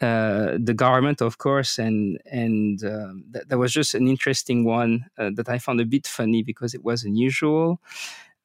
[0.00, 5.06] uh, the garment, of course, and and uh, that, that, was just an interesting one
[5.18, 7.80] uh, that I found a bit funny because it was unusual.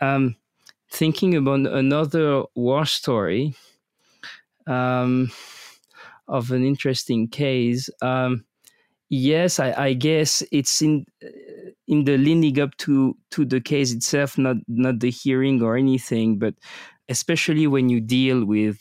[0.01, 0.35] Um,
[0.89, 3.55] thinking about another war story
[4.65, 5.31] um,
[6.27, 7.87] of an interesting case.
[8.01, 8.45] Um,
[9.13, 11.05] yes, I, I, guess it's in
[11.87, 16.39] in the leading up to to the case itself, not not the hearing or anything,
[16.39, 16.55] but
[17.09, 18.79] especially when you deal with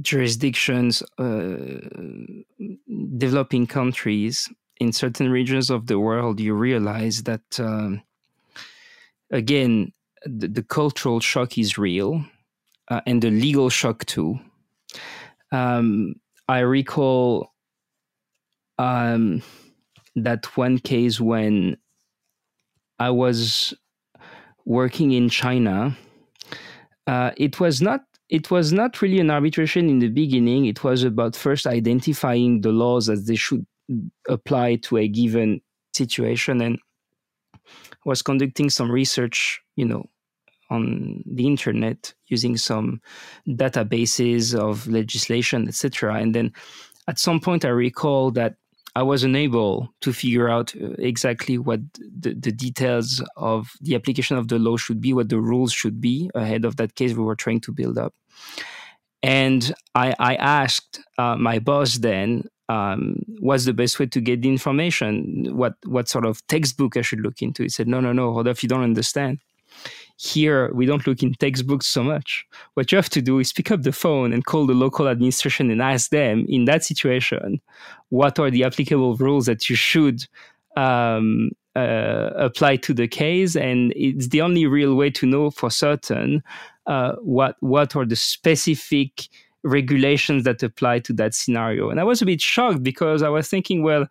[0.00, 1.80] jurisdictions, uh,
[3.16, 4.48] developing countries
[4.78, 8.00] in certain regions of the world, you realize that um,
[9.32, 9.92] again
[10.24, 12.24] the, the, cultural shock is real,
[12.88, 14.38] uh, and the legal shock too.
[15.50, 16.14] Um,
[16.48, 17.52] I recall.
[18.78, 19.42] Um,
[20.14, 21.76] that one case when
[22.98, 23.74] I was
[24.64, 25.96] working in China.
[27.06, 30.66] Uh, it was not it was not really an arbitration in the beginning.
[30.66, 33.66] It was about first identifying the laws as they should
[34.28, 35.62] apply to a given
[35.94, 36.78] situation and
[38.04, 40.04] was conducting some research, you know,
[40.68, 43.00] on the internet using some
[43.48, 46.16] databases of legislation, etc.
[46.16, 46.52] And then
[47.08, 48.56] at some point, I recall that
[48.94, 54.36] I was unable to figure out uh, exactly what the, the, details of the application
[54.36, 57.22] of the law should be, what the rules should be ahead of that case we
[57.22, 58.14] were trying to build up.
[59.22, 64.42] And I, I asked uh, my boss then, um, what's the best way to get
[64.42, 65.56] the information?
[65.56, 67.62] What what sort of textbook I should look into?
[67.62, 69.38] He said, no, no, no, Rodolphe, you don't understand.
[70.20, 72.44] Here, we don't look in textbooks so much.
[72.74, 75.70] What you have to do is pick up the phone and call the local administration
[75.70, 77.60] and ask them in that situation,
[78.08, 80.26] what are the applicable rules that you should
[80.76, 83.54] um, uh, apply to the case?
[83.54, 86.42] And it's the only real way to know for certain
[86.88, 89.28] uh, what what are the specific
[89.62, 91.90] regulations that apply to that scenario.
[91.90, 94.06] And I was a bit shocked because I was thinking, well,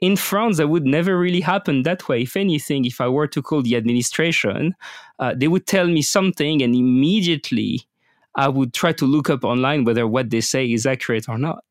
[0.00, 2.22] in France, that would never really happen that way.
[2.22, 4.74] If anything, if I were to call the administration,
[5.18, 7.82] uh, they would tell me something, and immediately
[8.34, 11.64] I would try to look up online whether what they say is accurate or not.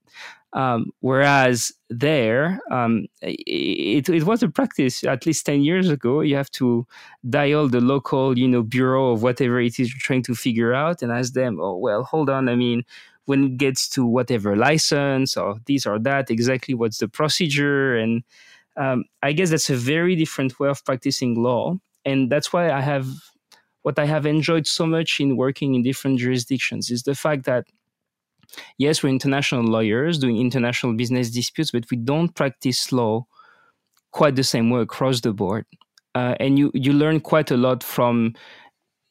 [0.53, 6.21] Um, whereas there, um, it, it was a practice at least 10 years ago.
[6.21, 6.87] You have to
[7.29, 11.03] dial the local, you know, bureau of whatever it is you're trying to figure out
[11.03, 12.49] and ask them, oh, well, hold on.
[12.49, 12.83] I mean,
[13.29, 17.95] when it gets to whatever license or this or that, exactly what's the procedure.
[17.95, 18.23] And
[18.75, 21.75] um, I guess that's a very different way of practicing law.
[22.05, 23.05] And that's why I have
[23.83, 27.67] what I have enjoyed so much in working in different jurisdictions is the fact that
[28.79, 33.27] yes, we're international lawyers doing international business disputes, but we don't practice law
[34.09, 35.67] quite the same way across the board.
[36.15, 38.33] Uh, and you you learn quite a lot from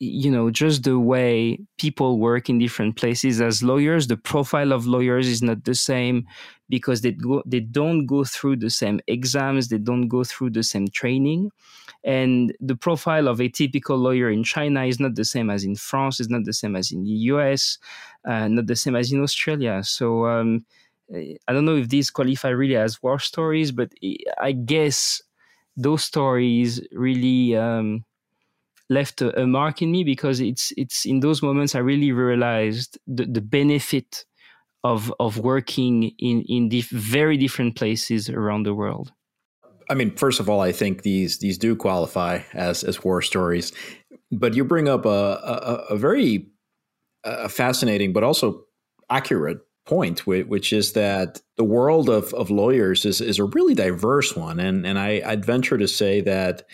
[0.00, 4.86] you know just the way people work in different places as lawyers the profile of
[4.86, 6.24] lawyers is not the same
[6.68, 10.62] because they go they don't go through the same exams they don't go through the
[10.62, 11.50] same training.
[12.04, 15.74] And the profile of a typical lawyer in china is not the same as in
[15.74, 17.78] france is not the same as in the us
[18.24, 19.82] uh, not the same as in australia.
[19.82, 20.64] So um,
[21.12, 23.90] i don't know if these qualify really as war stories but
[24.40, 25.22] i guess
[25.76, 28.04] those stories really um,
[28.90, 32.98] left a, a, mark in me because it's it's in those moments I really realized
[33.06, 34.24] the, the benefit
[34.84, 39.12] of of working in in dif- very different places around the world.
[39.90, 43.72] I mean, first of all, I think these these do qualify as as war stories,
[44.30, 46.46] but you bring up a a, a very
[47.48, 48.64] fascinating but also
[49.10, 54.36] accurate point, which is that the world of, of lawyers is, is a really diverse
[54.36, 56.64] one, and and I, I'd venture to say that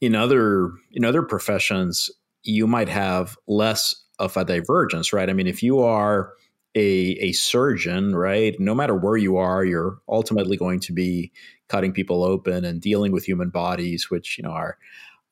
[0.00, 2.10] in other in other professions
[2.42, 5.30] you might have less of a divergence right?
[5.30, 6.32] I mean if you are
[6.74, 11.32] a, a surgeon right no matter where you are you're ultimately going to be
[11.68, 14.78] cutting people open and dealing with human bodies which you know are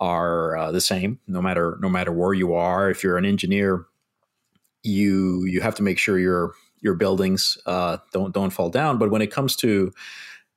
[0.01, 2.91] are uh, the same no matter no matter where you are.
[2.91, 3.87] If you're an engineer
[4.83, 8.99] you you have to make sure your your buildings uh, don't don't fall down.
[8.99, 9.93] But when it comes to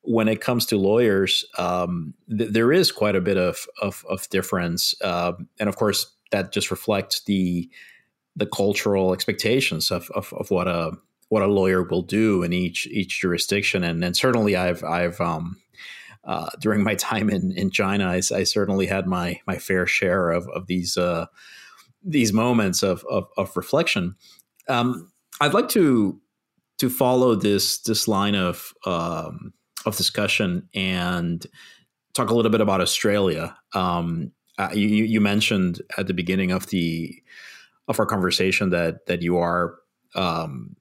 [0.01, 4.29] when it comes to lawyers, um, th- there is quite a bit of of, of
[4.29, 7.69] difference, uh, and of course that just reflects the
[8.35, 10.93] the cultural expectations of, of, of what a
[11.27, 15.57] what a lawyer will do in each each jurisdiction, and and certainly I've I've um,
[16.23, 20.31] uh, during my time in in China, I, I, certainly had my my fair share
[20.31, 21.27] of of these uh,
[22.03, 24.15] these moments of of, of reflection.
[24.67, 26.19] Um, I'd like to
[26.79, 29.53] to follow this this line of um,
[29.85, 31.45] of discussion and
[32.13, 33.55] talk a little bit about Australia.
[33.73, 37.21] Um, uh, you, you, mentioned at the beginning of the
[37.87, 39.75] of our conversation that that you are
[40.15, 40.75] um,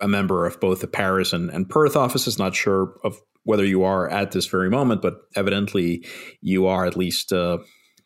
[0.00, 2.38] a member of both the Paris and, and Perth offices.
[2.38, 6.04] Not sure of whether you are at this very moment, but evidently
[6.40, 7.58] you are at least uh,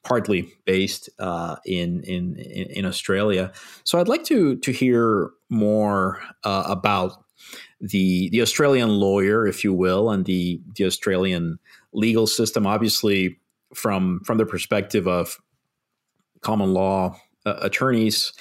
[0.03, 3.53] partly based uh, in, in in Australia.
[3.85, 7.25] So I'd like to to hear more uh, about
[7.81, 11.59] the the Australian lawyer, if you will, and the the Australian
[11.93, 12.67] legal system.
[12.67, 13.39] Obviously,
[13.75, 15.39] from from the perspective of
[16.43, 17.17] common law
[17.47, 18.33] uh, attorneys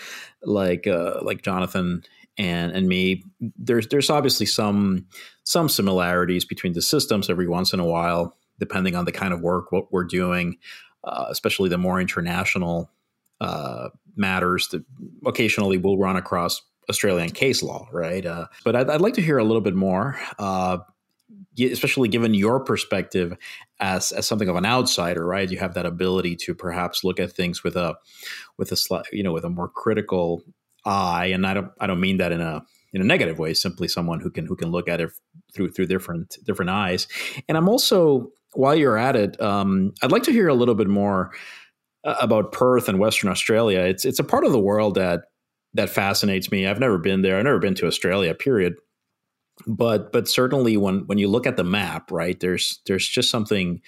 [0.44, 2.04] like uh, like Jonathan
[2.38, 3.24] and and me,
[3.58, 5.06] there's there's obviously some
[5.44, 9.42] some similarities between the systems every once in a while, depending on the kind of
[9.42, 10.58] work what we're doing,
[11.06, 12.92] uh, especially the more international
[13.42, 14.84] uh, matters that
[15.26, 18.26] occasionally we'll run across Australian case law, right?
[18.26, 20.80] Uh, but I'd, I'd, like to hear a little bit more, uh,
[21.60, 23.38] especially given your perspective
[23.80, 25.50] as as something of an outsider, right?
[25.50, 27.96] You have that ability to perhaps look at things with a
[28.58, 30.44] with a you know with a more critical
[30.86, 32.64] eye, and I don't I don't mean that in a
[32.94, 33.54] in a negative way.
[33.54, 35.12] Simply someone who can who can look at it
[35.54, 37.08] through through different different eyes.
[37.48, 40.88] And I'm also while you're at it, um, I'd like to hear a little bit
[40.88, 41.32] more
[42.04, 43.82] uh, about Perth and Western Australia.
[43.82, 45.26] It's it's a part of the world that
[45.74, 46.68] that fascinates me.
[46.68, 47.38] I've never been there.
[47.38, 48.34] I've never been to Australia.
[48.34, 48.76] Period.
[49.68, 52.40] But but certainly when when you look at the map, right?
[52.40, 53.82] There's there's just something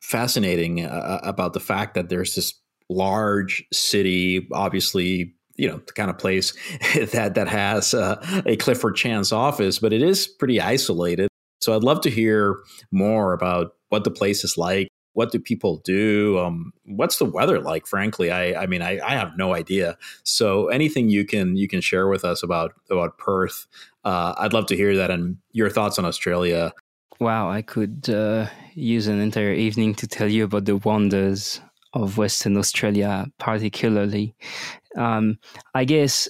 [0.00, 2.54] fascinating uh, about the fact that there's this
[2.88, 6.52] large city, obviously you know the kind of place
[7.12, 11.28] that that has uh, a Clifford Chance office, but it is pretty isolated.
[11.60, 12.58] So I'd love to hear
[12.92, 14.88] more about what the place is like.
[15.16, 16.38] What do people do?
[16.38, 17.86] Um, what's the weather like?
[17.86, 19.96] Frankly, I, I mean, I, I, have no idea.
[20.24, 23.66] So anything you can you can share with us about about Perth,
[24.04, 26.74] uh, I'd love to hear that and your thoughts on Australia.
[27.18, 31.62] Wow, I could uh, use an entire evening to tell you about the wonders
[31.94, 34.34] of Western Australia, particularly.
[34.98, 35.38] Um,
[35.74, 36.28] I guess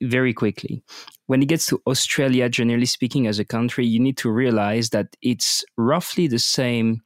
[0.00, 0.82] very quickly,
[1.26, 5.14] when it gets to Australia, generally speaking, as a country, you need to realize that
[5.20, 7.02] it's roughly the same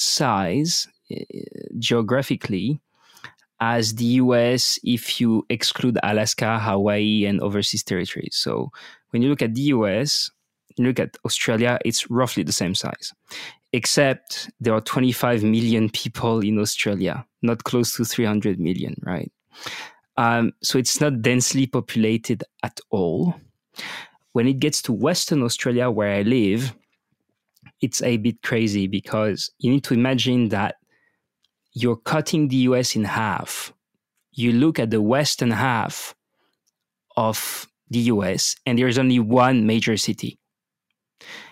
[0.00, 1.16] size uh,
[1.78, 2.80] geographically
[3.60, 8.34] as the US if you exclude Alaska, Hawaii, and overseas territories.
[8.36, 8.70] So
[9.10, 10.30] when you look at the US,
[10.76, 13.12] you look at Australia, it's roughly the same size,
[13.72, 19.30] except there are 25 million people in Australia, not close to 300 million, right?
[20.16, 23.34] Um, so it's not densely populated at all.
[24.32, 26.74] When it gets to Western Australia, where I live,
[27.80, 30.76] it's a bit crazy because you need to imagine that
[31.72, 33.72] you're cutting the US in half.
[34.32, 36.14] You look at the western half
[37.16, 40.38] of the US, and there's only one major city.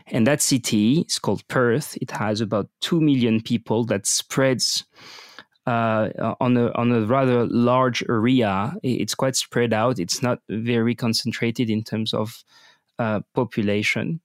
[0.07, 1.97] And that city is called Perth.
[2.01, 4.85] It has about 2 million people that spreads
[5.67, 8.75] uh, on, a, on a rather large area.
[8.83, 9.99] It's quite spread out.
[9.99, 12.43] It's not very concentrated in terms of
[12.99, 14.21] uh, population.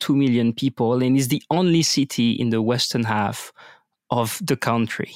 [0.00, 3.52] 2 million people, and is the only city in the western half
[4.10, 5.12] of the country,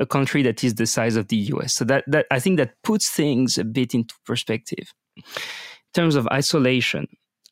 [0.00, 1.74] a country that is the size of the US.
[1.74, 4.92] So that, that I think that puts things a bit into perspective.
[5.16, 5.22] In
[5.94, 7.06] terms of isolation,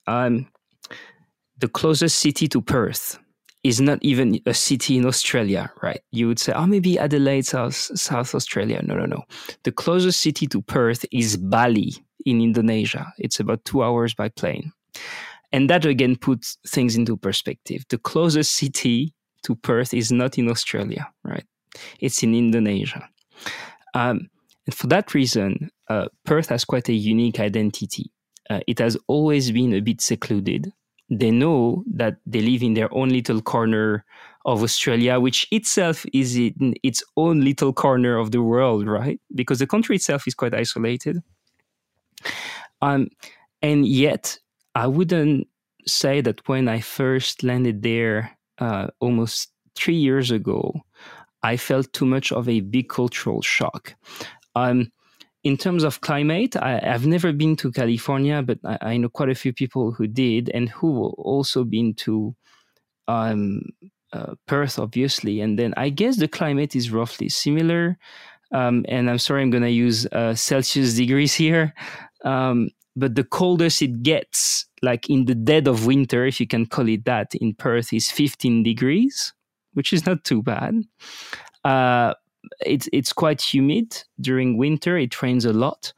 [0.07, 0.49] um,
[1.59, 3.19] the closest city to Perth
[3.63, 6.01] is not even a city in Australia, right?
[6.13, 8.81] You would say, oh, maybe Adelaide, South, South Australia.
[8.83, 9.23] No, no, no.
[9.65, 11.93] The closest city to Perth is Bali
[12.25, 13.13] in Indonesia.
[13.19, 14.73] It's about two hours by plane.
[15.53, 17.85] And that again puts things into perspective.
[17.89, 21.45] The closest city to Perth is not in Australia, right?
[22.01, 23.09] It's in Indonesia.
[23.95, 24.31] Um,
[24.67, 28.13] and for that reason, uh, Perth has quite a unique identity.
[28.49, 30.73] Uh, it has always been a bit secluded.
[31.09, 34.05] They know that they live in their own little corner
[34.45, 39.21] of Australia, which itself is in its own little corner of the world, right?
[39.35, 41.21] Because the country itself is quite isolated.
[42.81, 43.09] Um,
[43.61, 44.39] and yet,
[44.75, 45.49] I wouldn't
[45.87, 50.83] say that when I first landed there uh, almost three years ago,
[51.43, 53.95] I felt too much of a big cultural shock.
[54.55, 54.93] Um,
[55.43, 59.31] in terms of climate, I, have never been to California, but I, I, know quite
[59.31, 62.35] a few people who did and who also been to
[63.09, 63.63] um,
[64.13, 65.41] uh, Perth, obviously.
[65.41, 67.97] And then I guess the climate is roughly similar.
[68.53, 71.73] Um, and I'm sorry, I'm going to use uh, Celsius degrees here.
[72.25, 76.67] Um, but the coldest it gets, like in the dead of winter, if you can
[76.67, 79.33] call it that, in Perth is 15 degrees,
[79.75, 80.83] which is not too bad.
[81.65, 82.15] Uh,
[82.65, 84.97] it's it's quite humid during winter.
[84.97, 85.93] It rains a lot,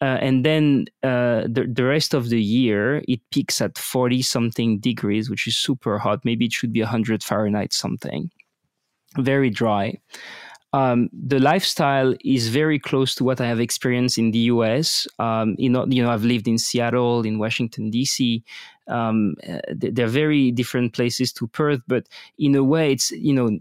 [0.00, 4.78] uh, and then uh, the the rest of the year it peaks at 40 something
[4.78, 6.24] degrees, which is super hot.
[6.24, 8.30] Maybe it should be 100 Fahrenheit something.
[9.16, 9.98] Very dry
[10.72, 15.06] um, the lifestyle is very close to what I have experienced in the US.
[15.18, 18.44] Um, you know, you know, I've lived in Seattle, in Washington D.C.
[18.86, 22.06] Um, uh, they're very different places to Perth, but
[22.38, 23.58] in a way, it's you know,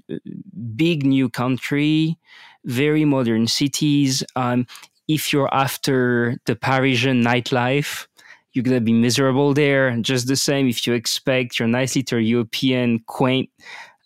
[0.76, 2.18] big new country,
[2.66, 4.24] very modern cities.
[4.36, 4.68] Um,
[5.08, 8.08] if you're after the Parisian nightlife,
[8.52, 9.96] you're gonna be miserable there.
[10.02, 13.50] Just the same, if you expect your nice little European quaint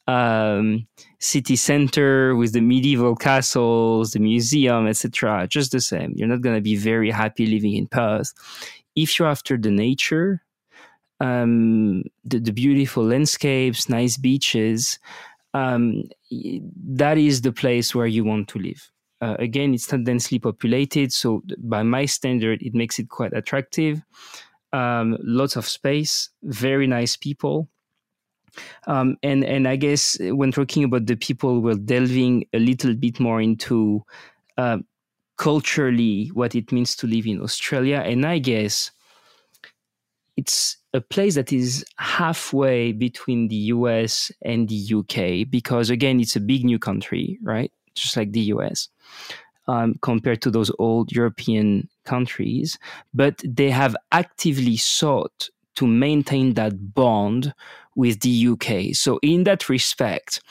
[0.08, 0.88] um,
[1.22, 5.47] city center with the medieval castles, the museum, etc.
[5.47, 8.34] Just the same, you're not going to be very happy living in Perth.
[8.95, 10.43] If you're after the nature,
[11.22, 14.97] um, the, the, beautiful landscapes, nice beaches,
[15.53, 18.91] um, that is the place where you want to live.
[19.22, 24.01] Uh, again, it's not densely populated, so by my standard, it makes it quite attractive.
[24.74, 27.69] Um, lots of space, very nice people.
[28.88, 33.20] Um, and and I guess when talking about the people, we're delving a little bit
[33.20, 34.04] more into
[34.58, 34.80] uh,
[35.38, 38.91] culturally what it means to live in Australia, and I guess
[40.38, 46.36] it's a place that is halfway between the US and the UK because again, it's
[46.36, 47.72] a big new country, right?
[47.95, 48.89] Just like the US.
[49.68, 52.80] Um, compared to those old European countries,
[53.14, 57.54] but they have actively sought to maintain that bond
[57.96, 58.96] with the UK.
[58.96, 60.42] So, in that respect,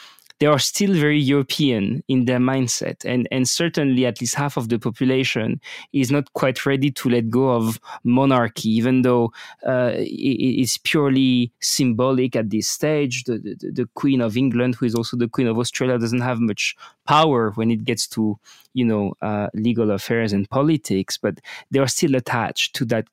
[0.40, 4.70] they are still very European in their mindset, and and certainly at least half of
[4.70, 5.60] the population
[5.92, 9.32] is not quite ready to let go of monarchy, even though
[9.66, 13.24] uh, it, it's purely symbolic at this stage.
[13.24, 16.40] The, the, the Queen of England, who is also the Queen of Australia, doesn't have
[16.40, 16.74] much
[17.06, 18.38] power when it gets to
[18.72, 21.38] you know uh, legal affairs and politics, but
[21.70, 23.06] they are still attached to that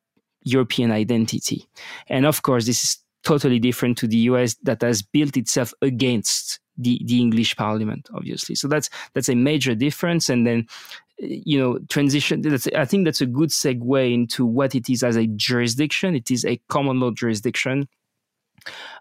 [0.43, 1.67] European identity.
[2.07, 2.97] And of course, this is
[3.27, 8.55] totally different to the US that has built itself against the, the English Parliament, obviously.
[8.55, 10.29] So that's that's a major difference.
[10.29, 10.65] And then,
[11.19, 12.41] you know, transition.
[12.73, 16.15] I think that's a good segue into what it is as a jurisdiction.
[16.15, 17.89] It is a common law jurisdiction.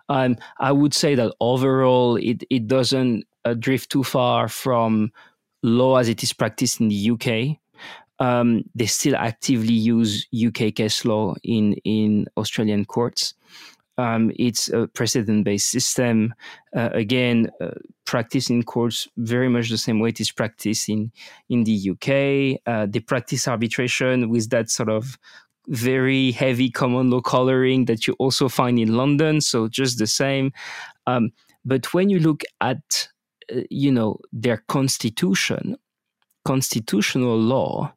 [0.09, 5.13] Um, I would say that overall, it it doesn't uh, drift too far from
[5.63, 7.59] law as it is practiced in the UK
[8.19, 13.35] um, they still actively use UK case law in in Australian courts.
[13.99, 16.35] Um, it's a precedent-based system.
[16.75, 17.71] Uh, again, uh,
[18.05, 21.11] practice in courts very much the same way it is practiced in
[21.49, 22.61] in the UK.
[22.67, 25.19] Uh, they practice arbitration with that sort of
[25.69, 29.41] very heavy common law coloring that you also find in London.
[29.41, 30.53] So just the same.
[31.07, 31.31] Um,
[31.65, 33.09] but when you look at
[33.53, 35.77] uh, you know their constitution,
[36.45, 37.93] constitutional law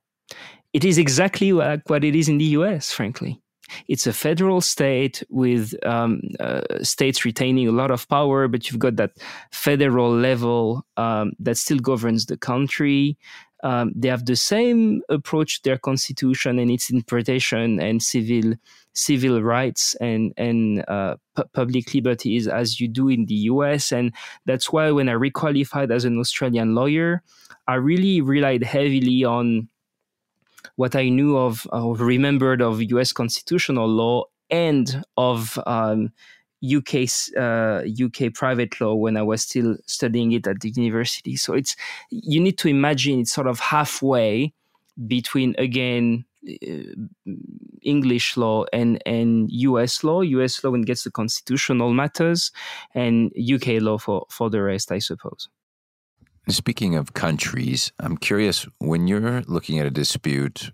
[0.73, 3.41] it is exactly like what it is in the US, frankly.
[3.87, 8.79] It's a federal state with um, uh, states retaining a lot of power, but you've
[8.79, 9.11] got that
[9.51, 13.17] federal level um, that still governs the country.
[13.61, 18.53] Um, they have the same approach to their constitution and its interpretation and civil
[18.93, 21.15] civil rights and and uh,
[21.53, 23.91] public liberties as you do in the U.S.
[23.91, 24.13] And
[24.45, 27.21] that's why when I requalified as an Australian lawyer,
[27.67, 29.67] I really relied heavily on
[30.79, 33.11] what I knew of or remembered of U.S.
[33.11, 36.13] constitutional law and of um,
[36.63, 41.35] UK uh, UK private law when I was still studying it at the university.
[41.35, 41.75] So it's
[42.11, 44.53] you need to imagine it's sort of halfway
[45.05, 46.95] between again uh,
[47.81, 50.21] English law and and US law.
[50.21, 52.53] US law when it gets to constitutional matters,
[52.95, 55.49] and UK law for for the rest, I suppose.
[56.49, 60.71] Speaking of countries, I'm curious when you're looking at a dispute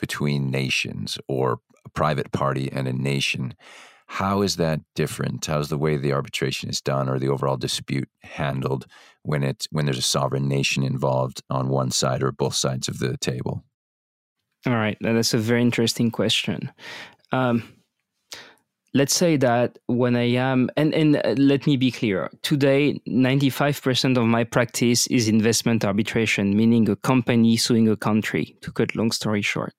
[0.00, 3.54] between nations or a private party and a nation,
[4.06, 5.46] how is that different?
[5.46, 8.86] How's the way the arbitration is done or the overall dispute handled
[9.22, 12.98] when it when there's a sovereign nation involved on one side or both sides of
[12.98, 13.64] the table?
[14.66, 16.72] All right, that's a very interesting question.
[17.30, 17.62] Um,
[18.94, 24.16] let's say that when I am, and, and uh, let me be clear, today, 95%
[24.16, 29.10] of my practice is investment arbitration, meaning a company suing a country, to cut long
[29.10, 29.74] story short.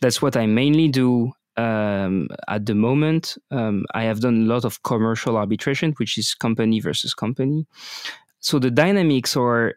[0.00, 3.36] That's what I mainly do um, at the moment.
[3.50, 7.66] Um, I have done a lot of commercial arbitration, which is company versus company.
[8.40, 9.74] So the dynamics are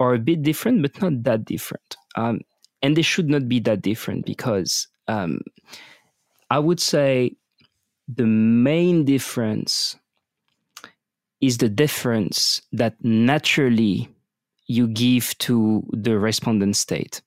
[0.00, 1.96] are a bit different, but not that different.
[2.16, 2.40] Um,
[2.82, 5.40] and they should not be that different because um,
[6.52, 7.36] I would say
[8.06, 9.96] the main difference
[11.40, 14.10] is the difference that naturally
[14.66, 17.22] you give to the respondent state.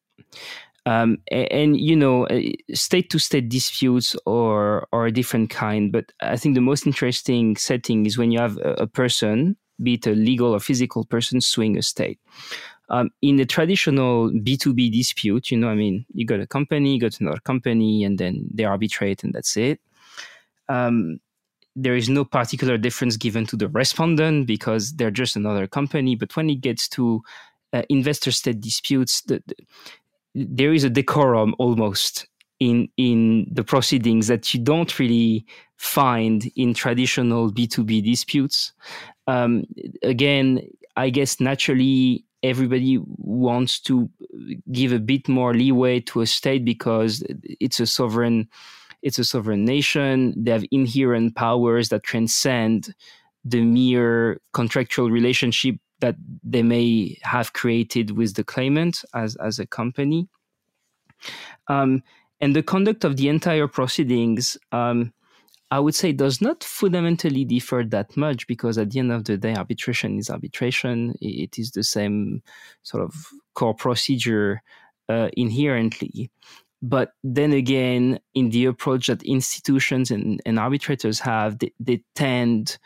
[0.86, 2.28] Um, and, and, you know,
[2.76, 7.56] state to state disputes are, are a different kind, but I think the most interesting
[7.56, 11.42] setting is when you have a, a person, be it a legal or physical person,
[11.42, 12.20] suing a state.
[12.90, 17.00] Um, in a traditional B2B dispute, you know, I mean, you got a company, you
[17.00, 19.80] got another company, and then they arbitrate, and that's it.
[20.70, 21.20] Um,
[21.76, 26.16] there is no particular difference given to the respondent because they're just another company.
[26.16, 27.22] But when it gets to
[27.74, 29.56] uh, investor state disputes, the, the,
[30.36, 32.28] there is a decorum almost
[32.60, 35.46] in in the proceedings that you don't really
[35.78, 38.72] find in traditional B2B disputes.
[39.28, 39.66] Um,
[40.04, 40.62] again,
[40.96, 44.10] I guess naturally everybody wants to
[44.72, 47.24] give a bit more leeway to a state because
[47.60, 48.48] it's a sovereign
[49.06, 50.34] it's a sovereign nation.
[50.36, 52.96] They have inherent powers that transcend
[53.44, 59.68] the mere contractual relationship that they may have created with the claimant as, as a
[59.68, 60.28] company.
[61.68, 62.02] Um,
[62.42, 65.14] and the conduct of the entire proceedings um,
[65.72, 69.38] I would say does not fundamentally differ that much because at the end of the
[69.38, 71.16] day, arbitration is arbitration.
[71.22, 72.44] It is the same
[72.84, 73.14] sort of
[73.56, 74.62] core procedure
[75.10, 76.30] uh, inherently.
[76.82, 82.78] But then again, in the approach that institutions and, and arbitrators have, they, they tend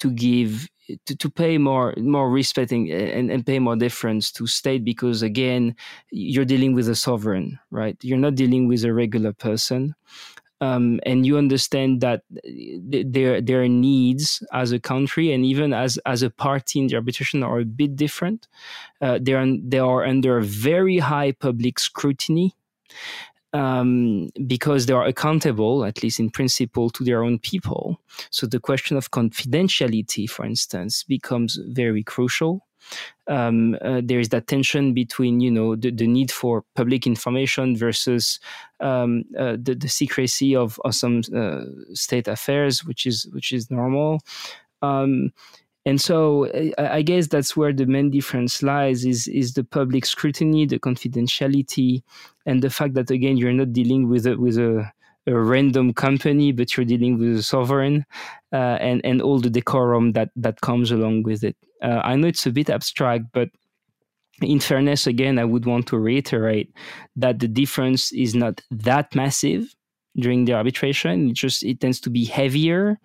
[0.00, 0.68] to give
[1.06, 2.90] to, to pay more more respect and,
[3.30, 5.74] and pay more deference to state because again
[6.10, 9.94] you're dealing with a sovereign right you're not dealing with a regular person
[10.60, 16.22] um, and you understand that their their needs as a country and even as as
[16.22, 18.48] a party in the arbitration are a bit different.
[19.00, 22.54] Uh, they are they are under very high public scrutiny.
[23.52, 28.00] Um, because they are accountable, at least in principle, to their own people.
[28.30, 32.66] So the question of confidentiality, for instance, becomes very crucial
[33.26, 37.76] um, uh, there is that tension between you know the, the need for public information
[37.76, 38.40] versus
[38.80, 41.64] um, uh, the, the, secrecy of, of some uh,
[41.94, 44.20] state affairs, which is which is normal.
[44.82, 45.32] Um,
[45.86, 50.64] and so I, guess that's where the main difference lies is is the public scrutiny,
[50.64, 52.02] the confidentiality,
[52.46, 54.90] and the fact that again you're not dealing with a, with a
[55.26, 58.04] a random company, but you're dealing with a sovereign,
[58.52, 61.56] uh, and and all the decorum that that comes along with it.
[61.84, 63.50] Uh, I know it's a bit abstract, but
[64.40, 66.74] in fairness, again, I would want to reiterate
[67.14, 69.74] that the difference is not that massive
[70.16, 71.30] during the arbitration.
[71.30, 72.98] It just it tends to be heavier.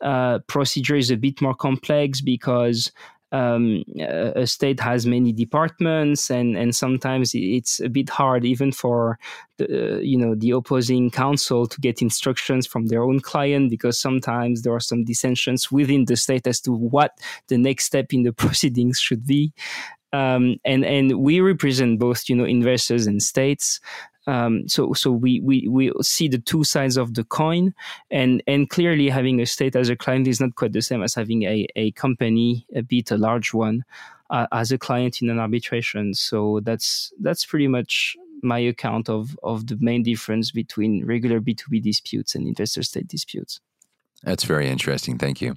[0.00, 2.90] Uh, procedure is a bit more complex because
[3.34, 9.18] um, a state has many departments, and and sometimes it's a bit hard even for
[9.58, 14.62] the you know the opposing counsel to get instructions from their own client because sometimes
[14.62, 17.18] there are some dissensions within the state as to what
[17.48, 19.52] the next step in the proceedings should be.
[20.12, 23.80] Um, and and we represent both you know investors and states
[24.26, 27.74] um, so so we, we we see the two sides of the coin,
[28.10, 31.14] and and clearly having a state as a client is not quite the same as
[31.14, 33.84] having a, a company, a bit a large one,
[34.30, 36.14] uh, as a client in an arbitration.
[36.14, 41.54] So that's that's pretty much my account of of the main difference between regular B
[41.54, 43.60] two B disputes and investor state disputes.
[44.22, 45.18] That's very interesting.
[45.18, 45.56] Thank you.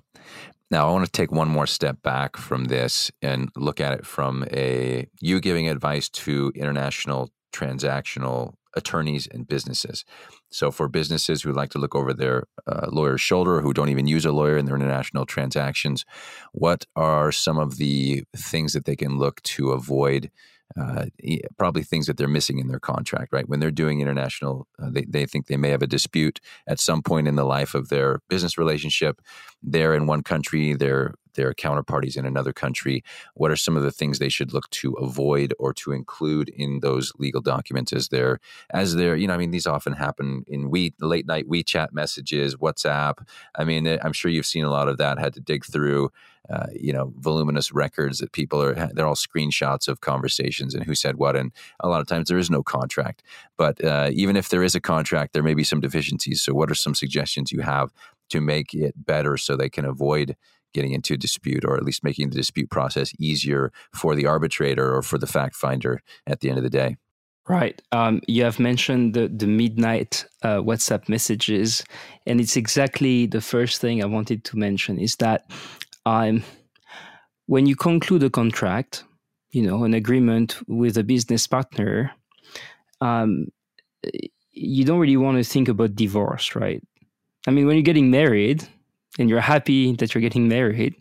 [0.70, 4.06] Now, I want to take one more step back from this and look at it
[4.06, 10.06] from a you giving advice to international transactional attorneys and businesses.
[10.50, 14.08] So, for businesses who like to look over their uh, lawyer's shoulder, who don't even
[14.08, 16.06] use a lawyer in their international transactions,
[16.54, 20.32] what are some of the things that they can look to avoid?
[20.78, 21.06] Uh,
[21.58, 23.48] probably things that they're missing in their contract, right?
[23.48, 27.02] When they're doing international, uh, they, they think they may have a dispute at some
[27.02, 29.22] point in the life of their business relationship.
[29.64, 33.04] They're in one country, they're their counterparties in another country?
[33.36, 36.82] What are some of the things they should look to avoid or to include in
[36.82, 38.40] those legal documents as they're
[38.72, 42.56] as they're you know I mean these often happen in we late night WeChat messages,
[42.56, 43.26] WhatsApp.
[43.56, 45.18] I mean I'm sure you've seen a lot of that.
[45.20, 46.12] Had to dig through.
[46.50, 50.96] Uh, you know, voluminous records that people are, they're all screenshots of conversations and who
[50.96, 51.36] said what.
[51.36, 53.22] And a lot of times there is no contract.
[53.58, 56.42] But uh, even if there is a contract, there may be some deficiencies.
[56.42, 57.92] So, what are some suggestions you have
[58.30, 60.36] to make it better so they can avoid
[60.78, 64.96] getting into a dispute or at least making the dispute process easier for the arbitrator
[64.96, 66.96] or for the fact finder at the end of the day.
[67.50, 67.82] Right.
[67.92, 71.84] Um, you have mentioned the, the midnight uh, WhatsApp messages,
[72.26, 75.50] and it's exactly the first thing I wanted to mention is that
[76.06, 76.44] um,
[77.46, 79.04] when you conclude a contract,
[79.52, 82.12] you know, an agreement with a business partner,
[83.00, 83.48] um,
[84.52, 86.84] you don't really want to think about divorce, right?
[87.48, 88.68] I mean, when you're getting married,
[89.18, 90.96] and you're happy that you're getting married,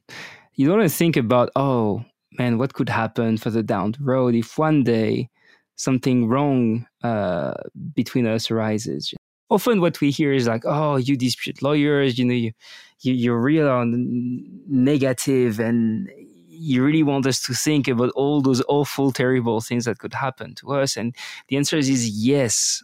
[0.54, 2.04] you don't think about, oh
[2.38, 5.28] man, what could happen further down the road if one day
[5.76, 7.54] something wrong uh,
[7.94, 9.14] between us arises.
[9.48, 12.52] Often, what we hear is like, "Oh, you dispute lawyers, you know, you
[13.00, 16.10] you you're real on negative, and
[16.48, 20.54] you really want us to think about all those awful, terrible things that could happen
[20.56, 21.14] to us." And
[21.48, 22.82] the answer is, yes.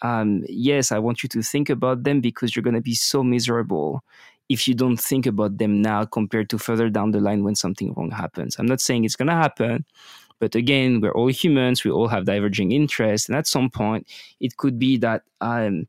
[0.00, 3.24] Um, yes, I want you to think about them because you're going to be so
[3.24, 4.04] miserable
[4.48, 7.92] if you don't think about them now compared to further down the line when something
[7.94, 8.56] wrong happens.
[8.58, 9.84] I'm not saying it's going to happen,
[10.38, 13.28] but again, we're all humans, we all have diverging interests.
[13.28, 14.06] And at some point,
[14.40, 15.86] it could be that um,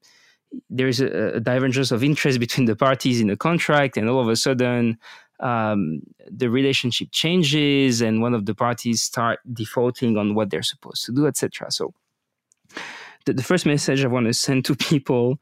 [0.70, 4.28] there's a, a, divergence of interest between the parties in a contract, and all of
[4.28, 4.98] a sudden,
[5.40, 11.06] um, the relationship changes, and one of the parties start defaulting on what they're supposed
[11.06, 11.72] to do, etc.
[11.72, 11.94] So,
[13.26, 15.40] the, the, first message I want to send to people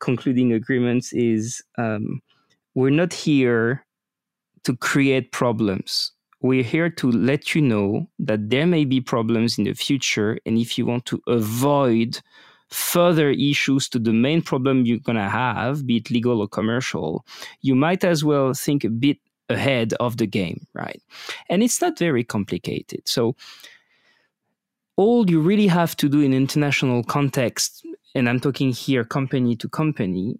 [0.00, 2.20] concluding agreements is um,
[2.74, 3.84] we're not here
[4.64, 6.12] to create problems.
[6.40, 10.38] We're here to let you know that there may be problems in the future.
[10.46, 12.20] And if you want to avoid
[12.68, 17.24] further issues to the main problem you're going to have, be it legal or commercial,
[17.62, 21.02] you might as well think a bit ahead of the game, right?
[21.48, 23.08] And it's not very complicated.
[23.08, 23.34] So,
[24.96, 29.68] all you really have to do in international context, and I'm talking here company to
[29.68, 30.38] company,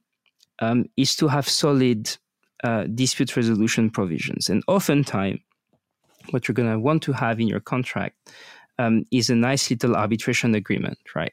[0.61, 2.17] um, is to have solid
[2.65, 4.49] uh, dispute resolution provisions.
[4.49, 5.41] And oftentimes,
[6.31, 8.17] what you're going to want to have in your contract
[8.79, 11.33] um, is a nice little arbitration agreement, right?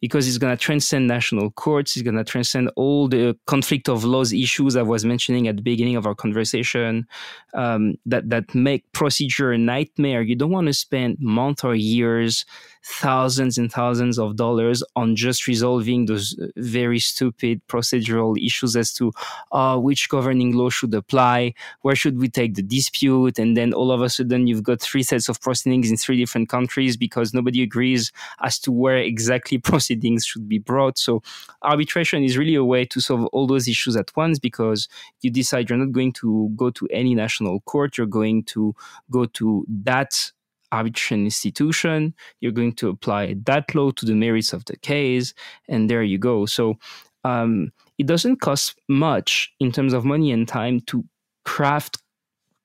[0.00, 1.96] because it's going to transcend national courts.
[1.96, 5.62] It's going to transcend all the conflict of laws issues I was mentioning at the
[5.62, 7.06] beginning of our conversation
[7.54, 10.22] um, that that make procedure a nightmare.
[10.22, 12.44] You don't want to spend months or years
[12.84, 19.10] thousands and thousands of dollars on just resolving those very stupid procedural issues as to
[19.52, 23.90] uh, which governing law should apply, where should we take the dispute, and then all
[23.90, 27.62] of a sudden you've got three sets of proceedings in three different countries because nobody
[27.62, 28.12] agrees
[28.42, 30.98] as to where exactly proceedings should be brought.
[30.98, 31.22] So
[31.62, 34.88] arbitration is really a way to solve all those issues at once because
[35.22, 38.74] you decide you're not going to go to any national court, you're going to
[39.10, 40.32] go to that
[40.74, 42.14] arbitration institution.
[42.40, 45.34] You're going to apply that law to the merits of the case,
[45.68, 46.46] and there you go.
[46.46, 46.78] So
[47.24, 51.04] um, it doesn't cost much in terms of money and time to
[51.44, 51.98] craft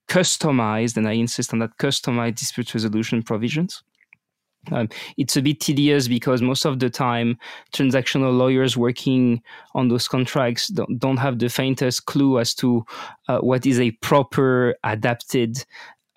[0.10, 3.84] customized, and I insist on that, customized dispute resolution provisions.
[4.72, 7.38] Um, it's a bit tedious because most of the time,
[7.74, 9.42] transactional lawyers working
[9.74, 12.86] on those contracts don't, don't have the faintest clue as to
[13.30, 15.66] uh, what is a proper adapted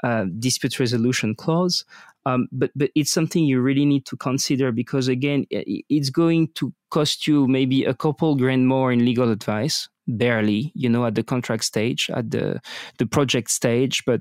[0.03, 1.85] uh, dispute resolution clause.
[2.25, 6.73] Um, but but it's something you really need to consider because again, it's going to
[6.91, 11.23] cost you maybe a couple grand more in legal advice barely you know at the
[11.23, 12.61] contract stage at the
[12.99, 14.21] the project stage but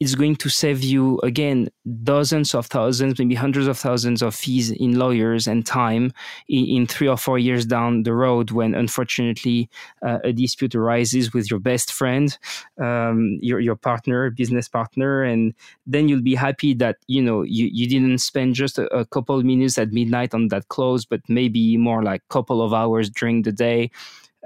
[0.00, 1.68] it's going to save you again
[2.02, 6.12] dozens of thousands maybe hundreds of thousands of fees in lawyers and time
[6.48, 9.68] in, in three or four years down the road when unfortunately
[10.04, 12.36] uh, a dispute arises with your best friend
[12.80, 15.54] um, your your partner business partner and
[15.86, 19.40] then you'll be happy that you know you, you didn't spend just a, a couple
[19.42, 23.52] minutes at midnight on that close but maybe more like couple of hours during the
[23.52, 23.90] day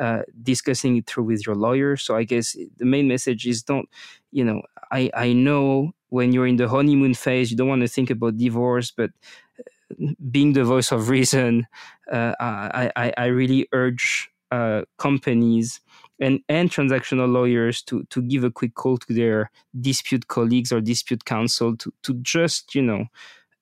[0.00, 1.96] uh, discussing it through with your lawyer.
[1.96, 3.88] So I guess the main message is don't,
[4.32, 7.88] you know, I, I know when you're in the honeymoon phase, you don't want to
[7.88, 9.10] think about divorce, but
[9.58, 11.66] uh, being the voice of reason,
[12.10, 15.80] uh, I, I, I, really urge uh, companies
[16.20, 20.80] and, and transactional lawyers to, to give a quick call to their dispute colleagues or
[20.80, 23.06] dispute counsel to, to just, you know,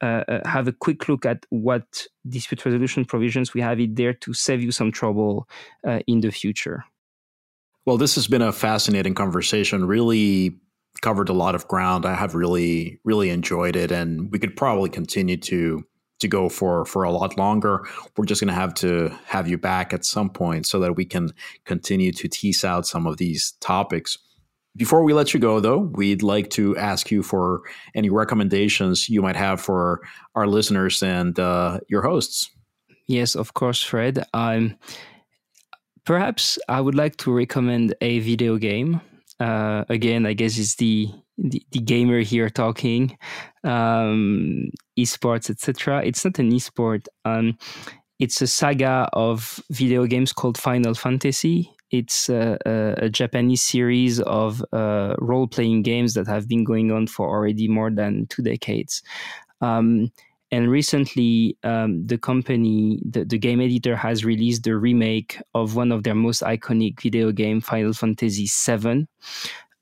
[0.03, 4.13] uh, uh, have a quick look at what dispute resolution provisions we have it there
[4.13, 5.49] to save you some trouble
[5.87, 6.85] uh, in the future.
[7.87, 9.85] Well, this has been a fascinating conversation.
[9.87, 10.57] Really
[11.01, 12.05] covered a lot of ground.
[12.05, 15.85] I have really, really enjoyed it, and we could probably continue to
[16.21, 17.85] to go for for a lot longer.
[18.17, 21.05] We're just going to have to have you back at some point so that we
[21.05, 21.31] can
[21.65, 24.19] continue to tease out some of these topics.
[24.77, 27.63] Before we let you go, though, we'd like to ask you for
[27.95, 30.01] any recommendations you might have for
[30.35, 32.51] our listeners and uh, your hosts.
[33.07, 34.25] Yes, of course, Fred.
[34.33, 34.77] Um,
[36.07, 39.01] perhaps I would like to recommend a video game.
[39.39, 41.09] Uh, again, I guess it's the
[41.39, 43.17] the, the gamer here talking,
[43.65, 46.03] um, esports, etc.
[46.05, 47.07] It's not an esport.
[47.25, 47.59] Um,
[48.19, 51.75] it's a saga of video games called Final Fantasy.
[51.93, 56.91] It's a, a, a Japanese series of uh, role playing games that have been going
[56.91, 59.03] on for already more than two decades.
[59.61, 60.11] Um,
[60.51, 65.93] and recently, um, the company, the, the, game editor, has released the remake of one
[65.93, 69.07] of their most iconic video game, Final Fantasy VII.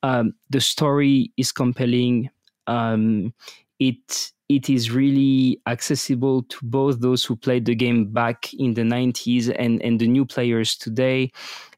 [0.03, 2.31] Um, the story is compelling.
[2.67, 3.35] Um,
[3.81, 8.83] it it is really accessible to both those who played the game back in the
[8.83, 11.31] 90s and, and the new players today.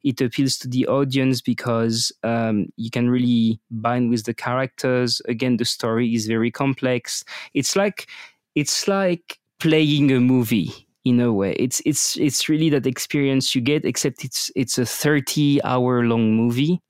[0.05, 5.21] It appeals to the audience because um, you can really bind with the characters.
[5.29, 7.23] Again, the story is very complex.
[7.53, 8.09] It's like
[8.55, 10.73] it's like playing a movie
[11.05, 11.53] in a way.
[11.59, 16.35] It's it's it's really that experience you get, except it's it's a 30 hour long
[16.35, 16.81] movie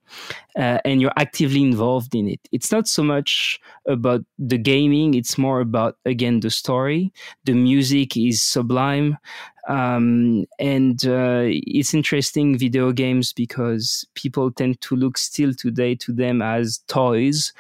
[0.57, 2.41] uh, and you're actively involved in it.
[2.53, 7.13] It's not so much about the gaming, it's more about, again, the story.
[7.45, 9.19] The music is sublime.
[9.69, 16.13] Um, and uh, it's interesting video games because people tend to look still today to
[16.13, 17.53] them as toys,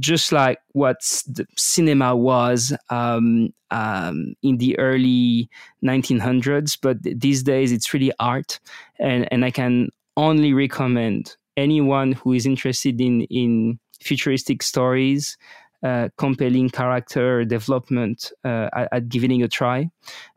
[0.00, 0.96] just like what
[1.28, 5.48] the cinema was um, um, in the early
[5.84, 6.76] 1900s.
[6.80, 8.58] But these days, it's really art,
[8.98, 15.36] and and I can only recommend anyone who is interested in in futuristic stories,
[15.82, 19.88] uh, compelling character development, uh, at, giving a try.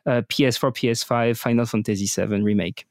[0.06, 2.86] Uh, PS4, PS5, Final Fantasy VII remake.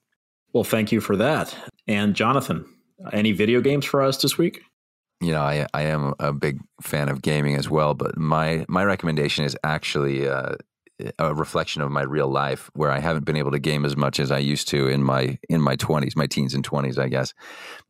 [0.53, 1.55] Well, thank you for that.
[1.87, 2.64] And Jonathan,
[3.12, 4.62] any video games for us this week?
[5.20, 8.85] You know, I I am a big fan of gaming as well, but my my
[8.85, 10.57] recommendation is actually uh,
[11.18, 14.18] a reflection of my real life where I haven't been able to game as much
[14.18, 17.34] as I used to in my in my 20s, my teens and 20s, I guess.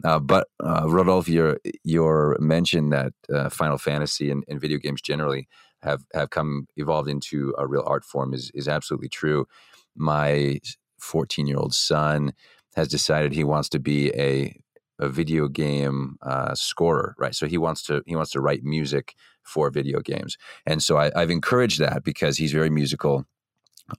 [0.05, 5.01] Uh, but uh, Rodolphe, your your mention that uh, Final Fantasy and, and, video games
[5.01, 5.49] generally
[5.83, 9.47] have have come evolved into a real art form is is absolutely true.
[9.95, 10.61] my
[10.99, 12.33] 14 year old son
[12.75, 14.59] has decided he wants to be a
[14.99, 17.35] a video game uh, scorer, right?
[17.35, 19.15] So he wants to he wants to write music
[19.47, 20.37] for video games,
[20.67, 23.27] and so I, I've encouraged that because he's very musical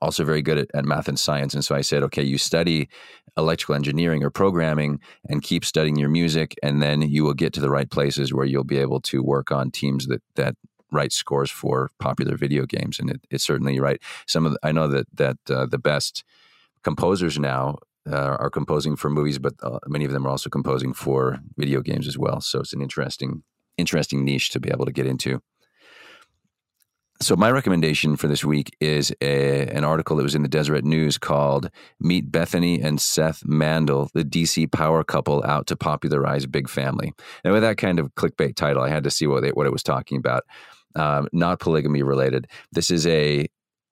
[0.02, 1.54] also very good at, at, math and science.
[1.54, 2.90] And so I said, okay, you study
[3.38, 7.62] electrical engineering or programming and keep studying your music, and then you will get to
[7.62, 10.56] the right places where you'll be able to work on teams that that
[10.92, 12.98] write scores for popular video games.
[13.00, 14.02] And it, it's certainly right.
[14.26, 16.24] Some of the, I know that that uh, the best
[16.84, 17.78] composers now
[18.10, 21.82] uh, are composing for movies, but uh, many of them are also composing for video
[21.82, 22.42] games as well.
[22.42, 23.44] So it's an interesting
[23.78, 25.42] interesting niche to be able to get into
[27.20, 30.86] so my recommendation for this week is a, an article that was in the Deseret
[30.86, 31.70] News called
[32.00, 37.14] "Meet Bethany and Seth Mandel, the DC power couple out to popularize Big Family."
[37.44, 39.72] And with that kind of clickbait title, I had to see what they, what it
[39.72, 40.44] was talking about.
[40.96, 42.48] Um, not polygamy related.
[42.72, 43.48] This is a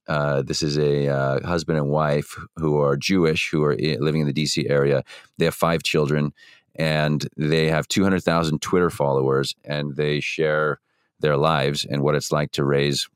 [0.07, 4.27] uh, this is a uh, husband and wife who are Jewish who are living in
[4.27, 5.03] the DC area.
[5.39, 6.31] They have five children,
[6.75, 10.79] and they have two hundred thousand Twitter followers, and they share
[11.19, 13.07] their lives and what it's like to raise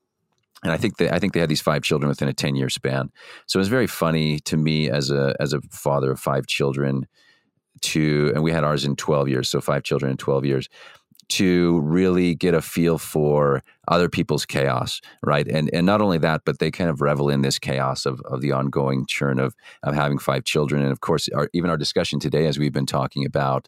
[0.63, 2.69] and I think they I think they had these five children within a ten year
[2.69, 3.11] span.
[3.47, 7.07] So it was very funny to me as a as a father of five children
[7.81, 10.69] to and we had ours in twelve years, so five children in twelve years
[11.29, 15.47] to really get a feel for other people's chaos, right?
[15.47, 18.41] And and not only that, but they kind of revel in this chaos of, of
[18.41, 22.19] the ongoing churn of of having five children, and of course, our, even our discussion
[22.19, 23.67] today, as we've been talking about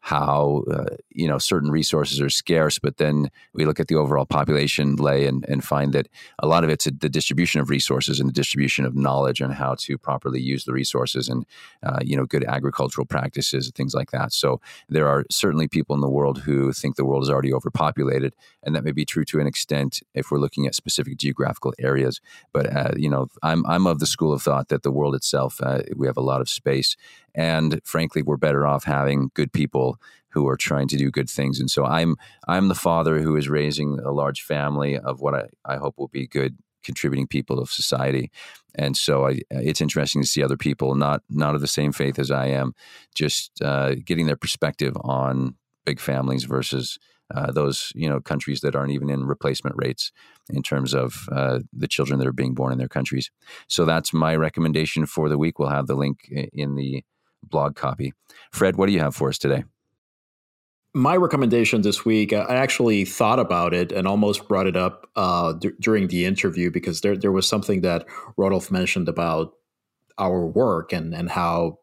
[0.00, 4.24] how uh, you know certain resources are scarce, but then we look at the overall
[4.24, 8.28] population lay and, and find that a lot of it's the distribution of resources and
[8.28, 11.44] the distribution of knowledge on how to properly use the resources and
[11.82, 14.32] uh, you know good agricultural practices and things like that.
[14.32, 18.34] So there are certainly people in the world who think the world is already overpopulated,
[18.62, 22.20] and that may be true to an extent if we're looking at specific geographical areas.
[22.52, 25.60] But uh, you know, I'm I'm of the school of thought that the world itself
[25.62, 26.96] uh, we have a lot of space,
[27.34, 29.98] and frankly, we're better off having good people
[30.30, 31.60] who are trying to do good things.
[31.60, 32.16] And so I'm
[32.48, 36.08] I'm the father who is raising a large family of what I, I hope will
[36.08, 38.30] be good contributing people of society.
[38.74, 42.18] And so I, it's interesting to see other people not not of the same faith
[42.18, 42.74] as I am,
[43.14, 46.98] just uh, getting their perspective on big families versus
[47.34, 50.12] uh, those you know countries that aren't even in replacement rates
[50.50, 53.30] in terms of uh, the children that are being born in their countries.
[53.68, 55.58] So that's my recommendation for the week.
[55.58, 57.04] We'll have the link in the
[57.50, 58.12] blog copy.
[58.52, 59.64] Fred, what do you have for us today?
[60.92, 65.52] My recommendation this week, I actually thought about it and almost brought it up uh,
[65.52, 69.52] d- during the interview because there there was something that Rodolphe mentioned about
[70.18, 71.78] our work and and how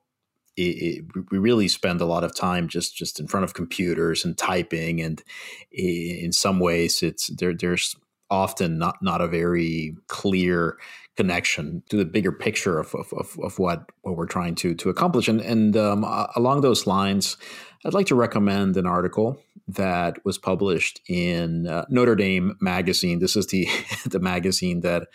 [0.58, 4.26] it, it, we really spend a lot of time just just in front of computers
[4.26, 5.24] and typing, and
[5.72, 7.54] in some ways, it's there.
[7.54, 7.96] There's
[8.30, 10.78] often not not a very clear
[11.18, 14.90] connection to the bigger picture of, of, of, of, what, what we're trying to, to
[14.90, 15.28] accomplish.
[15.28, 16.06] And, and um,
[16.36, 17.36] along those lines,
[17.84, 23.20] I'd like to recommend an article that was published in uh, Notre Dame Magazine.
[23.20, 23.68] This is the,
[24.06, 25.08] the magazine that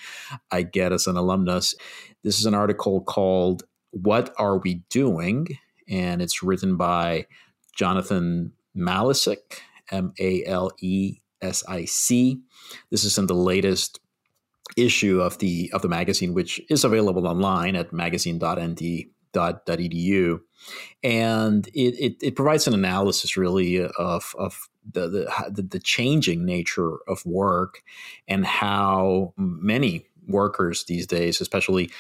[0.51, 1.75] I get as an alumnus.
[2.25, 5.47] This is an article called What Are We Doing?
[5.89, 7.27] And it's written by
[7.77, 9.61] Jonathan Malesic,
[9.91, 12.41] M A L E S I C.
[12.91, 14.01] This is in the latest
[14.77, 20.41] issue of the of the magazine, which is available online at magazine.nd.edu,
[21.03, 26.99] and it, it, it provides an analysis really of of the, the the changing nature
[27.09, 27.83] of work
[28.29, 31.91] and how many workers these days, especially.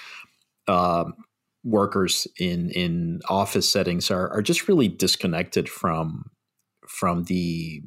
[0.68, 1.04] Uh,
[1.64, 6.28] workers in in office settings are, are just really disconnected from
[6.88, 7.82] from the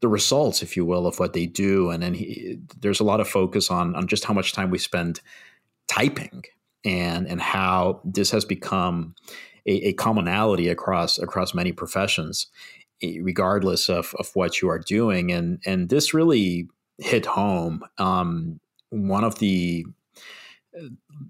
[0.00, 1.90] the results, if you will, of what they do.
[1.90, 4.78] And then he, there's a lot of focus on on just how much time we
[4.78, 5.20] spend
[5.88, 6.44] typing
[6.84, 9.14] and and how this has become
[9.66, 12.46] a, a commonality across across many professions,
[13.02, 15.30] regardless of of what you are doing.
[15.30, 17.82] And and this really hit home.
[17.98, 19.84] Um, one of the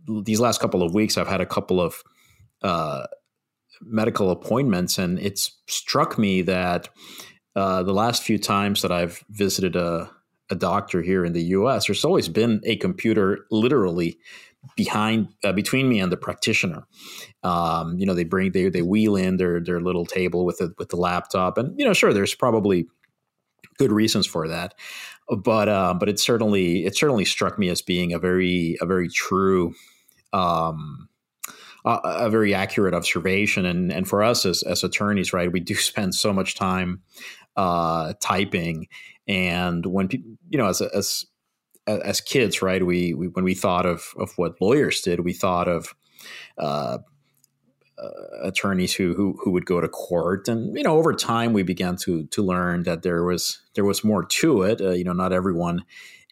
[0.07, 2.03] these last couple of weeks, I've had a couple of
[2.63, 3.07] uh,
[3.81, 6.89] medical appointments, and it's struck me that
[7.57, 10.11] uh, the last few times that I've visited a,
[10.51, 14.19] a doctor here in the U.S., there's always been a computer literally
[14.77, 16.87] behind uh, between me and the practitioner.
[17.43, 20.75] Um, you know, they bring they they wheel in their their little table with the
[20.79, 22.87] with the laptop, and you know, sure, there's probably
[23.79, 24.75] good reasons for that,
[25.29, 29.09] but uh, but it certainly it certainly struck me as being a very a very
[29.09, 29.75] true.
[30.33, 31.09] Um,
[31.85, 35.75] a, a very accurate observation, and and for us as, as attorneys, right, we do
[35.77, 37.01] spend so much time
[37.57, 38.89] uh, typing.
[39.27, 41.27] And when people, you know, as, as
[41.87, 42.85] as kids, right?
[42.85, 45.95] We, we, when we thought of of what lawyers did, we thought of
[46.59, 46.99] uh,
[47.99, 48.09] uh,
[48.43, 51.97] attorneys who, who who would go to court, and you know, over time, we began
[51.97, 54.81] to to learn that there was there was more to it.
[54.81, 55.85] Uh, you know, not everyone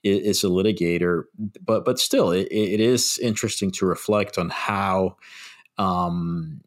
[0.02, 1.24] is, is, a litigator,
[1.64, 5.16] but but still, it, it is interesting to reflect on how.
[5.76, 6.60] Um,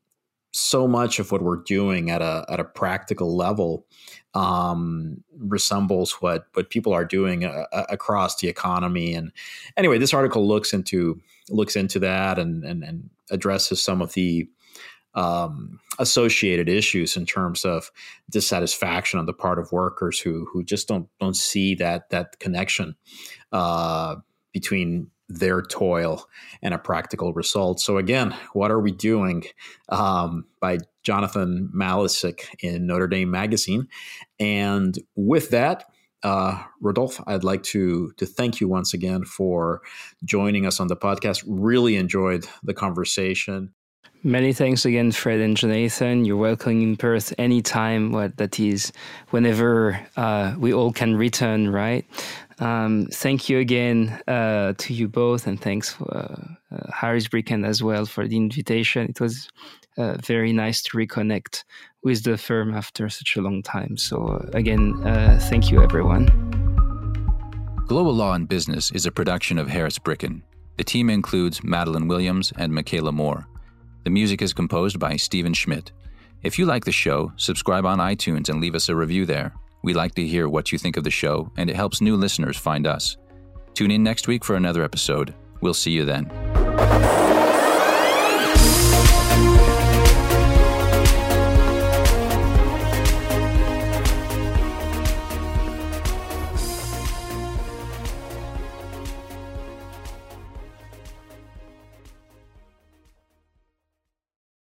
[0.54, 3.86] so much of what we're doing at a at a practical level
[4.34, 9.14] um, resembles what what people are doing uh, uh, across the economy.
[9.14, 9.32] And
[9.78, 14.48] anyway, this article looks into looks into that and and, and addresses some of the
[15.14, 17.92] um, associated issues in terms of
[18.30, 22.96] dissatisfaction on the part of workers who who just don't don't see that that connection
[23.52, 24.16] uh,
[24.54, 26.28] between their toil
[26.62, 27.80] and a practical result.
[27.80, 29.44] So again, what are we doing?
[29.90, 33.88] Um, by Jonathan Malesic in Notre Dame Magazine,
[34.40, 35.86] and with that.
[36.24, 39.82] Uh, Rodolphe, I'd like to to thank you once again for
[40.24, 41.44] joining us on the podcast.
[41.48, 43.74] Really enjoyed the conversation.
[44.24, 46.26] Many thanks again, Fred and Jonathan.
[46.26, 48.12] You're welcome in Perth anytime.
[48.12, 48.94] What that is,
[49.32, 52.06] whenever uh, we all can return, right?
[52.60, 57.82] Um, thank you again uh, to you both, and thanks for uh, Harris Bricken as
[57.82, 59.10] well for the invitation.
[59.10, 59.50] It was
[59.98, 61.64] uh, very nice to reconnect
[62.04, 63.98] with the firm after such a long time.
[63.98, 65.02] So uh, again,
[65.50, 66.26] thank you, everyone.
[67.88, 70.44] Global Law and Business is a production of Harris Bricken.
[70.78, 73.48] The team includes Madeline Williams and Michaela Moore.
[74.04, 75.92] The music is composed by Stephen Schmidt.
[76.42, 79.54] If you like the show, subscribe on iTunes and leave us a review there.
[79.84, 82.58] We like to hear what you think of the show, and it helps new listeners
[82.58, 83.18] find us.
[83.74, 85.36] Tune in next week for another episode.
[85.62, 86.32] We'll see you then.